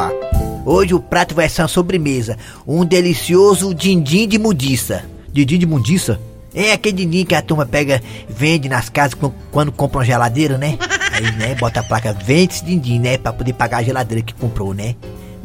Hoje 0.64 0.94
o 0.94 1.00
prato 1.00 1.32
vai 1.32 1.48
ser 1.48 1.62
uma 1.62 1.68
sobremesa. 1.68 2.36
Um 2.66 2.84
delicioso 2.84 3.72
dindim 3.72 4.26
de 4.26 4.40
mudiça. 4.40 5.04
Dindim 5.32 5.58
de 5.58 5.66
mundiça? 5.66 6.18
É 6.52 6.72
aquele 6.72 6.96
dindim 6.96 7.24
que 7.24 7.36
a 7.36 7.42
turma 7.42 7.64
pega, 7.64 8.02
vende 8.28 8.68
nas 8.68 8.88
casas 8.88 9.14
quando, 9.14 9.34
quando 9.52 9.70
compra 9.70 9.98
uma 9.98 10.04
geladeira, 10.04 10.58
né? 10.58 10.76
Aí, 11.12 11.30
né, 11.36 11.54
bota 11.54 11.80
a 11.80 11.82
placa, 11.84 12.12
vende 12.12 12.54
esse 12.54 12.64
dindim, 12.64 12.98
né? 12.98 13.16
Pra 13.16 13.32
poder 13.32 13.52
pagar 13.52 13.78
a 13.78 13.82
geladeira 13.84 14.22
que 14.24 14.34
comprou, 14.34 14.74
né? 14.74 14.96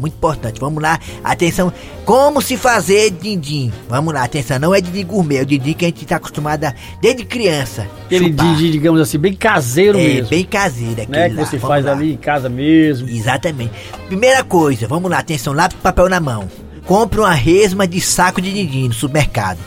Muito 0.02 0.16
importante. 0.16 0.60
Vamos 0.60 0.82
lá. 0.82 1.00
Atenção. 1.24 1.72
Como 2.04 2.42
se 2.42 2.58
fazer 2.58 3.12
dindim? 3.12 3.72
Vamos 3.88 4.14
lá. 4.14 4.24
Atenção. 4.24 4.58
Não 4.60 4.74
é 4.76 4.82
dindim 4.82 5.06
gourmet. 5.06 5.38
É 5.38 5.42
o 5.44 5.46
dindim 5.46 5.74
que 5.74 5.86
a 5.86 5.88
gente 5.90 6.06
tá 6.06 6.16
acostumado 6.18 6.66
a, 6.66 6.74
desde 7.00 7.24
criança. 7.24 7.88
Aquele 8.08 8.32
dindim, 8.32 8.72
digamos 8.72 9.00
assim, 9.00 9.20
bem 9.20 9.34
caseiro 9.34 9.98
É, 10.00 10.04
mesmo. 10.04 10.30
bem 10.30 10.44
caseiro 10.44 10.96
né? 10.96 11.04
aquele 11.04 11.30
Que 11.30 11.36
lá. 11.36 11.46
você 11.46 11.58
Vamos 11.58 11.68
faz 11.76 11.86
lá. 11.86 11.92
ali 11.94 12.14
em 12.14 12.18
casa 12.18 12.50
mesmo. 12.50 13.08
Exatamente. 13.08 13.72
Primeira 14.08 14.44
coisa, 14.44 14.88
vamos 14.88 15.10
lá, 15.10 15.20
atenção, 15.20 15.54
lápis 15.54 15.78
e 15.78 15.82
papel 15.82 16.10
na 16.10 16.20
mão. 16.20 16.50
Compre 16.86 17.20
uma 17.20 17.34
resma 17.34 17.88
de 17.88 18.02
saco 18.02 18.42
de 18.42 18.52
dindim 18.52 18.88
no 18.88 18.94
supermercado. 18.94 19.60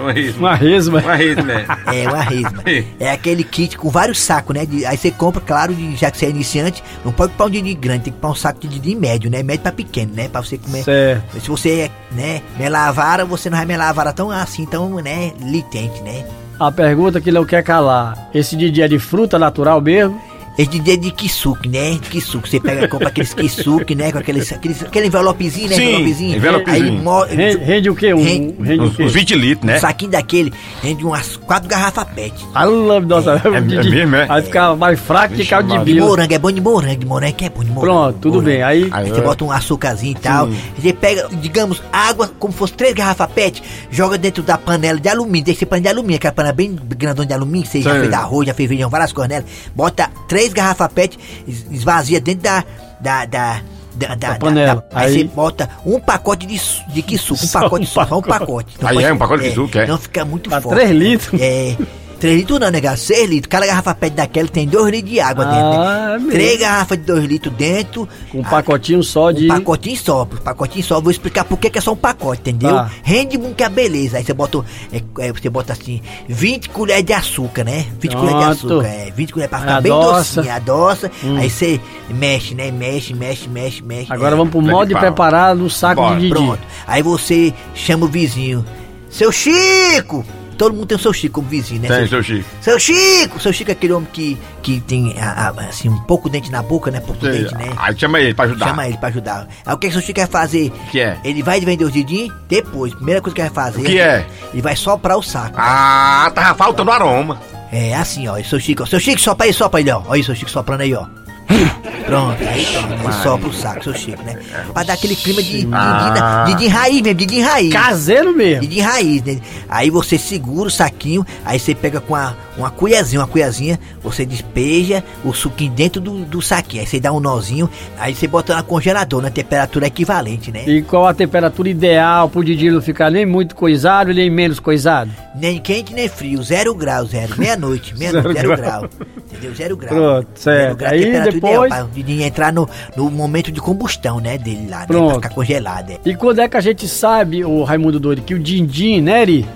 Uma 0.00 0.12
resma. 0.12 0.38
Uma 0.48 0.54
resma. 0.54 1.00
Uma 1.00 1.14
resma, 1.14 1.52
é. 1.52 2.02
É, 2.02 2.08
uma 2.08 2.22
resma. 2.22 2.62
É 2.98 3.10
aquele 3.10 3.42
kit 3.44 3.76
com 3.76 3.88
vários 3.90 4.18
sacos, 4.20 4.54
né? 4.54 4.66
De- 4.66 4.84
aí 4.86 4.96
você 4.96 5.10
compra, 5.10 5.40
claro, 5.40 5.74
de- 5.74 5.96
já 5.96 6.10
que 6.10 6.18
você 6.18 6.26
é 6.26 6.30
iniciante, 6.30 6.82
não 7.04 7.12
pode 7.12 7.32
comprar 7.32 7.46
um 7.46 7.50
dindim 7.50 7.76
grande, 7.76 8.04
tem 8.04 8.12
que 8.12 8.18
comprar 8.18 8.30
um 8.30 8.34
saco 8.34 8.60
de 8.60 8.68
dindim 8.68 8.96
médio, 8.96 9.30
né? 9.30 9.42
Médio 9.42 9.62
pra 9.62 9.72
pequeno, 9.72 10.12
né? 10.14 10.28
Pra 10.28 10.42
você 10.42 10.58
comer. 10.58 10.84
Certo. 10.84 11.40
Se 11.40 11.48
você 11.48 11.70
é, 11.70 11.90
né, 12.14 12.42
melar 12.58 12.88
a 12.88 12.92
vara, 12.92 13.24
você 13.24 13.48
não 13.50 13.56
vai 13.56 13.66
melar 13.66 13.88
a 13.88 13.92
vara 13.92 14.12
tão 14.12 14.30
assim, 14.30 14.64
tão, 14.66 14.90
né, 14.96 15.32
litente, 15.40 16.00
né? 16.02 16.24
A 16.58 16.70
pergunta 16.70 17.20
que 17.20 17.32
não 17.32 17.44
quer 17.44 17.62
calar. 17.62 18.28
Esse 18.34 18.54
dindim 18.54 18.82
é 18.82 18.88
de 18.88 18.98
fruta 18.98 19.38
natural 19.38 19.80
mesmo? 19.80 20.20
Esse 20.58 20.68
dindim 20.70 20.90
é 20.92 20.96
de 20.96 21.10
kisuke, 21.10 21.68
né? 21.68 21.92
De 21.92 22.00
kisuke. 22.00 22.48
Você 22.50 22.60
pega, 22.60 22.86
compra 22.88 23.08
aqueles 23.08 23.32
kisuke, 23.32 23.94
né? 23.94 24.12
Com 24.12 24.18
aqueles, 24.18 24.52
aqueles, 24.52 24.82
aquele 24.82 25.06
envelopezinho, 25.06 25.68
né? 25.70 25.74
Sim, 25.76 25.82
envelopezinho. 25.90 26.36
envelopezinho. 26.36 26.84
Aí, 26.84 26.90
mo- 27.00 27.24
Rende, 27.24 27.56
rende 27.64 27.90
o 27.90 27.94
quê? 27.94 28.12
Um, 28.12 28.22
Rende- 28.22 28.54
rende 28.62 28.80
o 28.80 28.84
Uns, 28.84 28.96
quê? 28.96 29.02
uns 29.04 29.12
20 29.12 29.34
litros, 29.36 29.66
né? 29.66 29.76
Um 29.76 29.80
saquinho 29.80 30.10
daquele 30.10 30.52
rende 30.82 31.04
umas 31.04 31.36
quatro 31.36 31.68
garrafas 31.68 32.04
pet. 32.14 32.34
Fala, 32.52 33.00
nossa, 33.00 33.40
É- 33.44 33.56
é 33.56 33.60
mesmo, 33.60 34.16
é? 34.16 34.26
Aí 34.28 34.42
fica 34.42 34.74
mais 34.76 35.00
fraco 35.00 35.34
que 35.34 35.46
caldo 35.46 35.68
de 35.68 35.78
Maria. 35.78 35.94
De 35.94 36.00
morango, 36.00 36.34
é 36.34 36.38
bom 36.38 36.52
de 36.52 36.60
morango, 36.60 36.96
de 36.98 37.06
morango 37.06 37.34
que 37.34 37.44
é 37.44 37.48
bom 37.48 37.64
de 37.64 37.70
morango. 37.70 37.80
Pronto, 37.94 38.18
tudo 38.20 38.34
Morango. 38.34 38.50
bem. 38.50 38.62
Aí, 38.62 38.88
Aí 38.90 39.08
você 39.10 39.20
é. 39.20 39.22
bota 39.22 39.44
um 39.44 39.50
açúcarzinho 39.52 40.12
e 40.12 40.20
tal. 40.20 40.48
Você 40.78 40.92
pega, 40.92 41.28
digamos, 41.40 41.82
água, 41.92 42.30
como 42.38 42.52
fosse 42.52 42.74
três 42.74 42.92
garrafas 42.92 43.28
PET, 43.32 43.62
joga 43.90 44.18
dentro 44.18 44.42
da 44.42 44.58
panela 44.58 44.98
de 45.00 45.08
alumínio. 45.08 45.44
Tem 45.44 45.54
que 45.54 45.60
ser 45.60 45.66
panela 45.66 45.82
de 45.84 45.88
alumínio, 45.88 46.16
aquela 46.16 46.34
panela 46.34 46.52
bem 46.54 46.76
grandona 46.96 47.26
de 47.26 47.32
alumínio, 47.34 47.62
que 47.62 47.68
você 47.72 47.80
já 47.82 47.94
Sim. 47.94 48.00
fez 48.00 48.12
arroz, 48.12 48.46
já 48.46 48.52
fez 48.54 48.68
feijão, 48.68 48.90
várias 48.90 49.12
coisas 49.12 49.28
nela. 49.30 49.44
Bota 49.74 50.10
três 50.28 50.39
garrafas 50.48 50.88
PET, 50.92 51.18
es- 51.46 51.66
esvazia 51.70 52.20
dentro 52.20 52.42
da. 52.42 52.64
da, 53.00 53.24
da 53.26 53.62
da, 53.92 54.14
da, 54.14 54.34
panela. 54.36 54.76
da- 54.76 54.98
aí, 55.00 55.06
Aí- 55.08 55.12
você 55.18 55.24
bota 55.24 55.68
um 55.84 55.98
pacote 56.00 56.46
de, 56.46 56.58
de 56.94 57.02
kisuke, 57.02 57.44
um 57.44 57.46
Só 57.46 57.60
pacote 57.60 57.84
um 57.84 57.86
só 57.86 58.02
um 58.02 58.06
pacote. 58.06 58.28
pacote. 58.28 58.76
Não 58.80 58.88
Aí 58.88 58.94
pode- 58.94 59.06
é 59.06 59.12
um 59.12 59.18
pacote 59.18 59.42
de 59.42 59.48
kisuke, 59.50 59.78
é? 59.80 59.86
Não 59.86 59.98
fica 59.98 60.24
muito 60.24 60.48
Pra 60.48 60.60
forte. 60.60 60.76
três 60.76 60.90
litros? 60.92 61.40
É. 61.40 61.76
3 62.20 62.36
litros 62.36 62.60
não, 62.60 62.70
negado, 62.70 62.98
6 62.98 63.28
litros. 63.30 63.50
Cada 63.50 63.66
garrafa 63.66 63.94
PET 63.94 64.14
daquela 64.14 64.46
tem 64.48 64.68
2 64.68 64.90
litros 64.92 65.10
de 65.10 65.20
água 65.20 65.44
Ah, 65.46 65.50
dentro. 65.50 65.82
é 65.82 65.86
Né? 66.10 66.12
mesmo. 66.18 66.30
Três 66.30 66.60
garrafas 66.60 66.98
de 66.98 67.04
2 67.04 67.24
litros 67.24 67.54
dentro. 67.54 68.08
com 68.30 68.38
um 68.40 68.44
pacotinho 68.44 69.02
só 69.02 69.30
de. 69.30 69.46
Um 69.46 69.48
pacotinho 69.48 69.96
só, 69.96 70.22
um 70.22 70.26
pacotinho 70.26 70.84
só. 70.84 71.00
Vou 71.00 71.10
explicar 71.10 71.44
por 71.44 71.58
que 71.58 71.76
é 71.76 71.80
só 71.80 71.92
um 71.92 71.96
pacote, 71.96 72.42
entendeu? 72.42 72.70
Tá. 72.70 72.90
Rende 73.02 73.38
muito 73.38 73.56
que 73.56 73.64
a 73.64 73.68
beleza. 73.70 74.18
Aí 74.18 74.24
você 74.24 74.34
bota, 74.34 74.62
é, 74.92 75.02
é, 75.18 75.32
você 75.32 75.48
bota 75.48 75.72
assim, 75.72 76.00
20 76.28 76.68
colheres 76.68 77.04
de 77.04 77.12
açúcar, 77.14 77.64
né? 77.64 77.86
20 77.98 78.14
colheres 78.14 78.38
de 78.38 78.44
açúcar, 78.44 78.86
é. 78.86 79.10
20 79.16 79.32
colheres 79.32 79.50
pra 79.50 79.58
ficar 79.60 79.76
Aí 79.76 79.82
bem 79.82 79.92
adoça. 79.92 80.34
docinho, 80.42 80.54
adoça. 80.54 81.10
Hum. 81.24 81.36
Aí 81.38 81.50
você 81.50 81.80
mexe, 82.10 82.54
né? 82.54 82.70
Mexe, 82.70 83.14
mexe, 83.14 83.48
mexe, 83.48 83.82
mexe. 83.82 84.12
Agora 84.12 84.34
é. 84.34 84.36
vamos 84.36 84.50
pro 84.50 84.60
modo 84.60 84.88
de 84.88 84.94
preparar 84.94 85.56
no 85.56 85.70
saco 85.70 86.02
Bora, 86.02 86.16
de 86.16 86.20
dindim. 86.28 86.34
Pronto. 86.34 86.60
Aí 86.86 87.02
você 87.02 87.54
chama 87.74 88.04
o 88.04 88.08
vizinho. 88.08 88.64
Seu 89.08 89.32
Chico! 89.32 90.24
Todo 90.60 90.74
mundo 90.74 90.86
tem 90.88 90.96
o 90.96 91.00
seu 91.00 91.10
Chico 91.14 91.36
como 91.36 91.48
vizinho, 91.48 91.80
né? 91.80 91.88
Tem, 91.88 91.98
Seu- 92.06 92.08
seu 92.08 92.22
Chico. 92.22 92.48
seu 92.60 92.78
Chico! 92.78 93.40
Seu 93.40 93.50
Chico 93.52 93.70
é 93.70 93.72
aquele 93.72 93.94
homem 93.94 94.06
que, 94.12 94.38
que 94.62 94.78
tem 94.82 95.14
a- 95.18 95.48
a- 95.48 95.64
assim, 95.70 95.88
um 95.88 95.98
pouco 96.00 96.28
dente 96.28 96.50
na 96.50 96.62
boca, 96.62 96.90
né? 96.90 97.00
Pouco 97.00 97.26
dente, 97.26 97.54
né? 97.54 97.70
Aí 97.78 97.98
chama 97.98 98.20
ele 98.20 98.34
pra 98.34 98.44
ajudar. 98.44 98.66
Chama 98.68 98.86
ele 98.86 98.98
pra 98.98 99.08
ajudar. 99.08 99.48
Aí 99.64 99.74
o 99.74 99.78
que, 99.78 99.86
que 99.86 99.92
seu 99.94 100.02
Chico 100.02 100.20
vai 100.20 100.28
fazer? 100.28 100.70
que 100.90 101.00
é? 101.00 101.16
Ele 101.24 101.42
vai 101.42 101.58
vender 101.62 101.84
os 101.86 101.92
dindim 101.94 102.30
depois. 102.46 102.92
Primeira 102.94 103.22
coisa 103.22 103.34
que 103.34 103.40
ele 103.40 103.48
vai 103.48 103.64
fazer. 103.64 103.80
O 103.80 103.84
que 103.84 103.98
é? 103.98 104.26
Ele 104.52 104.60
vai 104.60 104.76
soprar 104.76 105.16
o 105.16 105.22
saco. 105.22 105.56
Ah, 105.58 106.30
tava 106.34 106.54
faltando 106.54 106.90
aroma. 106.90 107.40
É 107.72 107.94
assim, 107.94 108.28
ó. 108.28 108.36
Seu 108.42 108.60
Chico, 108.60 108.82
ó. 108.82 108.86
Seu 108.86 109.00
Chico, 109.00 109.18
sopra 109.20 109.46
aí, 109.46 109.52
sopra 109.54 109.80
ele, 109.80 109.90
ó. 109.92 110.00
Olha 110.06 110.14
aí, 110.16 110.24
seu 110.24 110.34
Chico 110.34 110.50
soprando 110.50 110.82
aí, 110.82 110.92
ó. 110.92 111.06
Pronto, 112.06 112.42
aí 112.42 112.66
pronto. 112.66 113.12
Sopra 113.22 113.48
o 113.48 113.52
saco, 113.52 113.84
seu 113.84 113.94
Chico, 113.94 114.22
né? 114.24 114.36
Pra 114.72 114.82
dar 114.82 114.94
aquele 114.94 115.14
clima 115.14 115.40
de 115.40 115.50
dindim 115.60 115.70
Ah. 115.72 116.44
de, 116.48 116.54
de, 116.56 116.66
raiz 116.66 117.00
mesmo, 117.02 117.14
de 117.14 117.40
raiz. 117.40 117.72
Caseiro 117.72 118.34
mesmo. 118.36 118.64
E 118.64 118.66
de 118.66 118.80
raiz, 118.80 119.22
né? 119.22 119.38
Aí 119.68 119.90
você 119.90 120.18
segura 120.18 120.66
o 120.66 120.70
saquinho, 120.70 121.24
aí 121.44 121.60
você 121.60 121.72
pega 121.72 122.00
com 122.00 122.16
a, 122.16 122.34
uma 122.56 122.68
colherzinha, 122.68 123.20
uma 123.20 123.28
colherzinha, 123.28 123.78
você 124.02 124.26
despeja 124.26 125.04
o 125.24 125.32
suquinho 125.32 125.70
dentro 125.70 126.00
do, 126.00 126.24
do 126.24 126.42
saquinho. 126.42 126.80
Aí 126.82 126.86
você 126.88 126.98
dá 126.98 127.12
um 127.12 127.20
nozinho, 127.20 127.70
aí 127.96 128.12
você 128.12 128.26
bota 128.26 128.56
na 128.56 128.62
congelador, 128.64 129.22
na 129.22 129.30
temperatura 129.30 129.86
equivalente, 129.86 130.50
né? 130.50 130.64
E 130.66 130.82
qual 130.82 131.06
a 131.06 131.14
temperatura 131.14 131.68
ideal 131.68 132.28
pro 132.28 132.42
dindim 132.42 132.70
não 132.70 132.82
ficar 132.82 133.08
nem 133.10 133.24
muito 133.24 133.54
coisado, 133.54 134.12
nem 134.12 134.28
menos 134.28 134.58
coisado? 134.58 135.12
Nem 135.36 135.60
quente 135.60 135.94
nem 135.94 136.08
frio, 136.08 136.42
zero 136.42 136.74
grau, 136.74 137.06
zero. 137.06 137.34
Meia-noite, 137.38 137.96
meia-noite, 137.96 138.32
Zero 138.34 138.48
zero, 138.48 138.56
grau. 138.56 138.80
grau. 138.80 138.90
Entendeu? 139.30 139.54
Zero 139.54 139.76
grau. 139.76 139.94
Pronto, 139.94 140.28
certo. 140.34 140.58
Zero 140.60 140.76
grau, 140.76 140.92
Aí 140.92 141.04
temperatura 141.04 141.39
depois- 141.40 141.72
ideal, 141.72 141.88
pra 141.88 142.26
entrar 142.26 142.52
no, 142.52 142.68
no 142.96 143.10
momento 143.10 143.50
de 143.50 143.60
combustão, 143.60 144.20
né? 144.20 144.36
Dele 144.38 144.68
lá, 144.70 144.80
né? 144.80 144.86
Pronto. 144.86 145.06
Pra 145.06 145.14
ficar 145.14 145.34
congelado, 145.34 145.90
é. 145.90 145.98
E 146.04 146.14
quando 146.14 146.40
é 146.40 146.48
que 146.48 146.56
a 146.56 146.60
gente 146.60 146.86
sabe, 146.88 147.44
o 147.44 147.62
Raimundo 147.64 147.98
Doido, 148.00 148.22
que 148.22 148.34
o 148.34 148.38
dindim, 148.38 149.00
né, 149.00 149.22
Eri? 149.22 149.46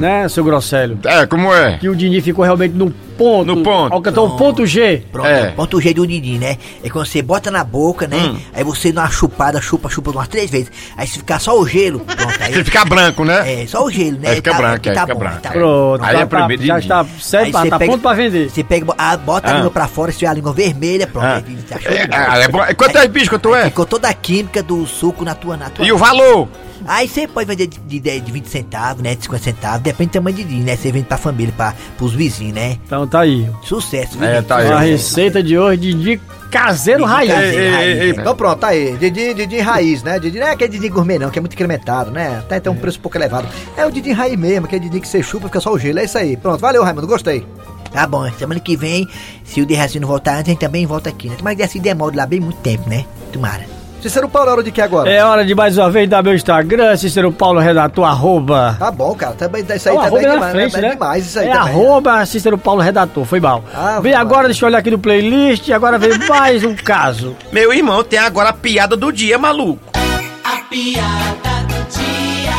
Né, 0.00 0.28
seu 0.28 0.44
Grosselho? 0.44 0.98
É, 1.04 1.26
como 1.26 1.52
é? 1.52 1.76
Que 1.78 1.88
o 1.88 1.94
dindim 1.96 2.20
ficou 2.20 2.44
realmente 2.44 2.72
no 2.74 2.94
ponto. 3.16 3.46
No 3.54 3.62
ponto. 3.62 3.92
Alcançou 3.92 4.26
o 4.28 4.36
ponto 4.36 4.66
G. 4.66 5.02
Pronto, 5.10 5.26
É. 5.28 5.50
ponto 5.52 5.80
G 5.80 5.94
do 5.94 6.06
dindim, 6.06 6.38
né? 6.38 6.56
É 6.82 6.88
quando 6.90 7.06
você 7.06 7.22
bota 7.22 7.50
na 7.50 7.64
boca, 7.64 8.06
né? 8.06 8.18
Hum. 8.18 8.38
Aí 8.54 8.62
você 8.64 8.92
dá 8.92 9.02
uma 9.02 9.10
chupada, 9.10 9.60
chupa, 9.60 9.88
chupa 9.88 10.10
umas 10.10 10.28
três 10.28 10.50
vezes. 10.50 10.70
Aí 10.96 11.06
se 11.06 11.18
ficar 11.18 11.38
só 11.40 11.58
o 11.58 11.66
gelo, 11.66 12.00
pronto. 12.00 12.34
Aí, 12.40 12.52
Ele 12.54 12.64
fica 12.64 12.84
branco, 12.84 13.24
né? 13.24 13.62
é, 13.62 13.66
só 13.66 13.84
o 13.84 13.90
gelo, 13.90 14.18
né? 14.18 14.30
Aí 14.30 14.36
fica 14.36 14.50
Tá- 14.52 14.56
branco, 14.56 14.88
aí 14.88 14.94
tá 14.94 15.00
fica 15.02 15.14
bom, 15.14 15.20
branco. 15.20 15.40
tá. 15.40 15.50
Pronto, 15.50 16.04
Aí 16.04 16.12
já, 16.16 16.20
é 16.20 16.26
primeiro 16.26 16.62
tá, 16.62 16.66
já 16.66 16.78
está 16.78 17.00
Aí 17.00 17.06
certo, 17.20 17.46
você 17.46 17.70
tá 17.70 17.78
pega- 17.78 17.90
pronto 17.92 18.02
pra 18.02 18.12
vender. 18.14 18.50
Você 18.50 18.64
pega, 18.64 18.94
ah, 18.98 19.16
bota 19.16 19.48
a 19.48 19.50
Ah. 19.52 19.56
língua 19.56 19.70
pra 19.70 19.86
fora, 19.88 20.12
se 20.12 20.18
tiver 20.18 20.30
a 20.30 20.34
língua 20.34 20.52
vermelha, 20.52 21.06
pronto. 21.06 21.24
Ah. 21.26 21.42
aí 21.46 21.56
tá 21.68 21.78
É, 21.84 22.06
bola. 22.06 22.36
é, 22.38 22.42
é 22.42 22.48
bom. 22.48 22.64
E 22.68 22.74
Quanto 22.74 22.98
é 22.98 23.08
bicho 23.08 23.30
que 23.30 23.38
tu 23.38 23.54
é? 23.54 23.64
Ficou 23.64 23.86
toda 23.86 24.08
a 24.08 24.14
química 24.14 24.62
do 24.62 24.86
suco 24.86 25.24
na 25.24 25.34
tua, 25.34 25.56
na 25.56 25.70
tua. 25.70 25.84
E 25.86 25.92
o 25.92 25.96
valor? 25.98 26.48
Aí 26.86 27.08
você 27.08 27.26
pode 27.26 27.48
vender 27.48 27.66
de, 27.66 27.78
de, 27.80 28.20
de 28.20 28.30
20 28.32 28.46
centavos, 28.48 29.02
né? 29.02 29.14
De 29.14 29.22
50 29.24 29.42
centavos, 29.42 29.80
depende 29.80 30.10
do 30.10 30.12
tamanho 30.12 30.36
de 30.36 30.44
dindim, 30.44 30.62
né? 30.62 30.76
Você 30.76 30.92
vende 30.92 31.06
pra 31.06 31.16
família, 31.16 31.52
pra, 31.56 31.74
pros 31.96 32.12
vizinhos, 32.12 32.54
né? 32.54 32.76
Então 32.86 33.05
tá 33.06 33.20
aí. 33.20 33.48
Sucesso, 33.62 34.18
viu? 34.18 34.28
É, 34.28 34.36
gente? 34.36 34.46
tá 34.46 34.56
aí. 34.56 34.72
A 34.72 34.78
receita 34.78 35.42
de 35.42 35.58
hoje, 35.58 35.80
dindim 35.80 36.20
caseiro 36.50 37.00
Dindim 37.00 37.12
raiz. 37.12 37.32
caseiro. 37.32 37.56
Ei, 37.58 37.74
ei, 37.92 38.00
ei, 38.00 38.10
Então 38.10 38.36
pronto, 38.36 38.58
tá 38.58 38.68
aí. 38.68 38.96
Didi, 38.96 39.34
Didi 39.34 39.58
raiz, 39.58 40.02
né? 40.02 40.18
Didi 40.18 40.38
não 40.38 40.46
é 40.46 40.52
aquele 40.52 40.70
Didi 40.70 40.88
gourmet 40.88 41.18
não, 41.18 41.30
que 41.30 41.38
é 41.38 41.40
muito 41.42 41.52
incrementado, 41.54 42.10
né? 42.10 42.38
Até 42.38 42.60
tem 42.60 42.72
um 42.72 42.76
preço 42.76 42.98
um 42.98 43.02
pouco 43.02 43.16
elevado. 43.18 43.48
É 43.76 43.84
o 43.86 43.90
Didi 43.90 44.12
raiz 44.12 44.38
mesmo, 44.38 44.66
aquele 44.66 44.84
Didi 44.84 45.00
que 45.00 45.08
você 45.08 45.22
chupa, 45.22 45.46
fica 45.48 45.60
só 45.60 45.72
o 45.72 45.78
gelo. 45.78 45.98
É 45.98 46.04
isso 46.04 46.16
aí. 46.18 46.36
Pronto, 46.36 46.60
valeu, 46.60 46.82
Raimundo, 46.82 47.06
gostei. 47.06 47.46
Tá 47.92 48.06
bom, 48.06 48.30
semana 48.32 48.60
que 48.60 48.76
vem, 48.76 49.08
se 49.44 49.60
o 49.62 49.66
Derraci 49.66 49.98
não 49.98 50.08
voltar 50.08 50.32
antes, 50.34 50.48
a 50.48 50.50
gente 50.52 50.60
também 50.60 50.84
volta 50.86 51.08
aqui, 51.08 51.28
né? 51.28 51.36
Mas 51.42 51.60
assim 51.60 51.80
demora 51.80 52.14
lá 52.16 52.26
bem 52.26 52.40
muito 52.40 52.58
tempo, 52.58 52.88
né? 52.88 53.04
Tomara. 53.32 53.75
Cícero 54.06 54.28
Paulo, 54.28 54.50
é 54.50 54.52
hora 54.52 54.62
de 54.62 54.70
que 54.70 54.80
agora? 54.80 55.10
É 55.10 55.24
hora 55.24 55.44
de 55.44 55.52
mais 55.52 55.76
uma 55.76 55.90
vez 55.90 56.08
dar 56.08 56.22
meu 56.22 56.32
Instagram, 56.32 56.96
Cícero 56.96 57.32
Paulo 57.32 57.58
Redator, 57.58 58.04
arroba. 58.04 58.76
Tá 58.78 58.88
bom, 58.88 59.12
cara. 59.16 59.34
Também, 59.34 59.64
isso 59.74 59.88
aí 59.88 59.96
Ó, 59.96 60.04
também 60.04 60.06
arroba 60.06 60.20
é 60.20 60.26
na 60.26 60.34
demais, 60.34 60.52
frente, 60.52 60.76
é 60.76 60.80
né? 60.80 60.90
demais 60.90 61.26
isso 61.26 61.38
aí 61.40 61.48
é 61.48 61.52
também. 61.52 61.68
arroba 61.68 62.24
Cícero 62.26 62.56
Paulo 62.56 62.80
Redator, 62.82 63.24
foi 63.24 63.40
mal. 63.40 63.64
Ah, 63.74 63.98
vem 64.00 64.12
vai. 64.12 64.20
agora, 64.20 64.44
deixa 64.46 64.64
eu 64.64 64.68
olhar 64.68 64.78
aqui 64.78 64.92
no 64.92 64.98
playlist, 65.00 65.68
agora 65.70 65.98
vem 65.98 66.16
mais 66.28 66.62
um 66.62 66.76
caso. 66.76 67.34
Meu 67.50 67.74
irmão 67.74 68.04
tem 68.04 68.20
agora 68.20 68.50
a 68.50 68.52
piada 68.52 68.96
do 68.96 69.10
dia, 69.10 69.36
maluco. 69.38 69.82
A 70.44 70.56
piada 70.70 71.66
do 71.66 71.98
dia. 71.98 72.52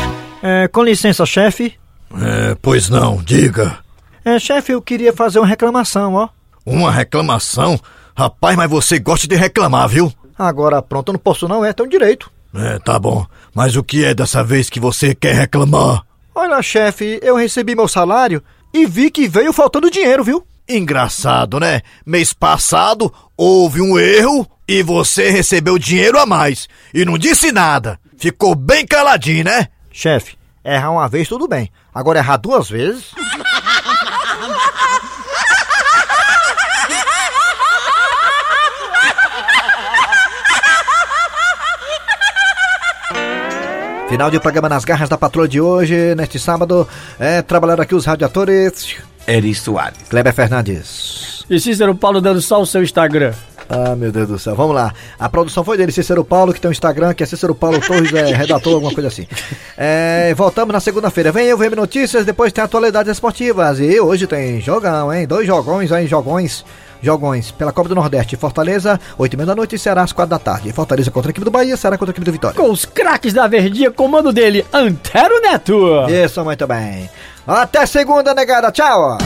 É, 0.44 0.68
com 0.68 0.84
licença, 0.84 1.26
chefe. 1.26 1.76
É, 2.22 2.58
pois 2.62 2.90
não, 2.90 3.22
diga. 3.24 3.78
É, 4.26 4.38
chefe, 4.38 4.74
eu 4.74 4.82
queria 4.82 5.14
fazer 5.14 5.40
uma 5.40 5.48
reclamação, 5.48 6.14
ó. 6.14 6.28
Uma 6.66 6.92
reclamação? 6.92 7.80
Rapaz, 8.18 8.58
mas 8.58 8.70
você 8.70 9.00
gosta 9.00 9.26
de 9.30 9.36
reclamar, 9.36 9.88
viu? 9.88 10.12
Agora 10.38 10.82
pronto, 10.82 11.10
eu 11.10 11.14
não 11.14 11.20
posso 11.20 11.48
não, 11.48 11.66
é, 11.66 11.74
um 11.80 11.88
direito. 11.88 12.32
É, 12.54 12.80
tá 12.80 12.98
bom. 13.00 13.26
Mas 13.54 13.76
o 13.76 13.84
que 13.84 14.06
é 14.06 14.14
dessa 14.14 14.44
vez 14.44 14.70
que 14.70 14.80
você 14.80 15.14
quer 15.16 15.34
reclamar? 15.34 16.04
Olha, 16.34 16.62
chefe, 16.62 17.20
eu 17.24 17.36
recebi 17.36 17.76
meu 17.76 17.88
salário 17.88 18.44
e 18.74 18.86
vi 18.86 19.10
que 19.10 19.28
veio 19.28 19.52
faltando 19.52 19.90
dinheiro, 19.90 20.24
viu? 20.24 20.46
Engraçado, 20.70 21.60
né? 21.60 21.82
Mês 22.06 22.34
passado 22.34 23.12
houve 23.36 23.82
um 23.82 23.98
erro 23.98 24.46
e 24.68 24.84
você 24.84 25.30
recebeu 25.30 25.78
dinheiro 25.80 26.20
a 26.20 26.26
mais. 26.26 26.68
E 26.94 27.06
não 27.06 27.18
disse 27.18 27.52
nada. 27.52 28.00
Ficou 28.18 28.54
bem 28.54 28.86
caladinho, 28.86 29.46
né? 29.46 29.68
Chefe, 29.92 30.38
errar 30.64 30.92
uma 30.92 31.08
vez 31.08 31.28
tudo 31.28 31.48
bem. 31.48 31.72
Agora 31.94 32.20
errar 32.20 32.38
duas 32.38 32.70
vezes? 32.70 33.12
Final 44.10 44.32
de 44.32 44.40
programa 44.40 44.70
nas 44.70 44.86
garras 44.86 45.10
da 45.10 45.18
patrulha 45.18 45.50
de 45.50 45.60
hoje, 45.60 46.16
neste 46.16 46.40
sábado. 46.40 46.88
É, 47.20 47.42
trabalharam 47.42 47.84
aqui 47.84 47.94
os 47.94 48.06
radiadores. 48.06 48.96
Eri 49.28 49.54
Soares. 49.54 50.00
Kleber 50.10 50.34
Fernandes. 50.34 51.46
E 51.50 51.60
Cícero 51.60 51.94
Paulo 51.94 52.22
dando 52.22 52.42
só 52.42 52.62
o 52.62 52.66
seu 52.66 52.82
Instagram. 52.82 53.34
Ah, 53.70 53.98
meu 53.98 54.10
Deus 54.10 54.30
do 54.30 54.40
céu. 54.40 54.56
Vamos 54.56 54.74
lá. 54.74 54.94
A 55.20 55.28
produção 55.28 55.62
foi 55.62 55.78
dele, 55.78 55.92
Cícero 55.92 56.24
Paulo, 56.24 56.54
que 56.54 56.62
tem 56.62 56.70
um 56.70 56.72
Instagram, 56.72 57.14
que 57.14 57.22
é 57.22 57.26
Cícero 57.26 57.54
Paulo 57.54 57.82
Torres, 57.82 58.14
é 58.14 58.32
redator, 58.34 58.76
alguma 58.76 58.94
coisa 58.94 59.10
assim. 59.10 59.28
É, 59.78 60.34
voltamos 60.36 60.72
na 60.72 60.80
segunda-feira. 60.80 61.34
Vem 61.34 61.48
eu, 61.48 61.58
VM 61.58 61.76
Notícias, 61.76 62.24
depois 62.24 62.54
tem 62.54 62.64
atualidades 62.64 63.12
esportivas. 63.12 63.78
E 63.82 64.00
hoje 64.00 64.26
tem 64.26 64.62
jogão, 64.62 65.14
hein? 65.14 65.28
Dois 65.28 65.46
jogões 65.46 65.92
aí, 65.92 66.08
jogões. 66.08 66.64
Jogões 67.02 67.52
pela 67.52 67.72
Copa 67.72 67.90
do 67.90 67.96
Nordeste. 67.96 68.36
Fortaleza, 68.36 69.00
8 69.18 69.34
e 69.34 69.38
meia 69.38 69.48
da 69.48 69.56
noite 69.56 69.76
e 69.76 69.80
Ceará 69.80 70.04
às 70.04 70.12
4 70.12 70.30
da 70.30 70.40
tarde. 70.40 70.72
Fortaleza 70.72 71.12
contra 71.12 71.30
a 71.30 71.32
equipe 71.32 71.46
do 71.46 71.52
Bahia, 71.52 71.78
Ceará 71.78 71.98
contra 71.98 72.12
a 72.12 72.14
equipe 72.14 72.26
do 72.26 72.32
Vitória. 72.32 72.56
Com 72.58 72.72
os 72.72 72.86
craques 72.86 73.34
da 73.34 73.48
Verdinha, 73.48 73.92
comando 73.92 74.32
dele, 74.34 74.66
Antero 74.74 75.40
Neto. 75.42 76.08
Isso, 76.10 76.44
muito 76.44 76.66
bem. 76.68 77.10
Até 77.46 77.86
segunda, 77.86 78.34
negada. 78.34 78.72
Tchau. 78.72 79.18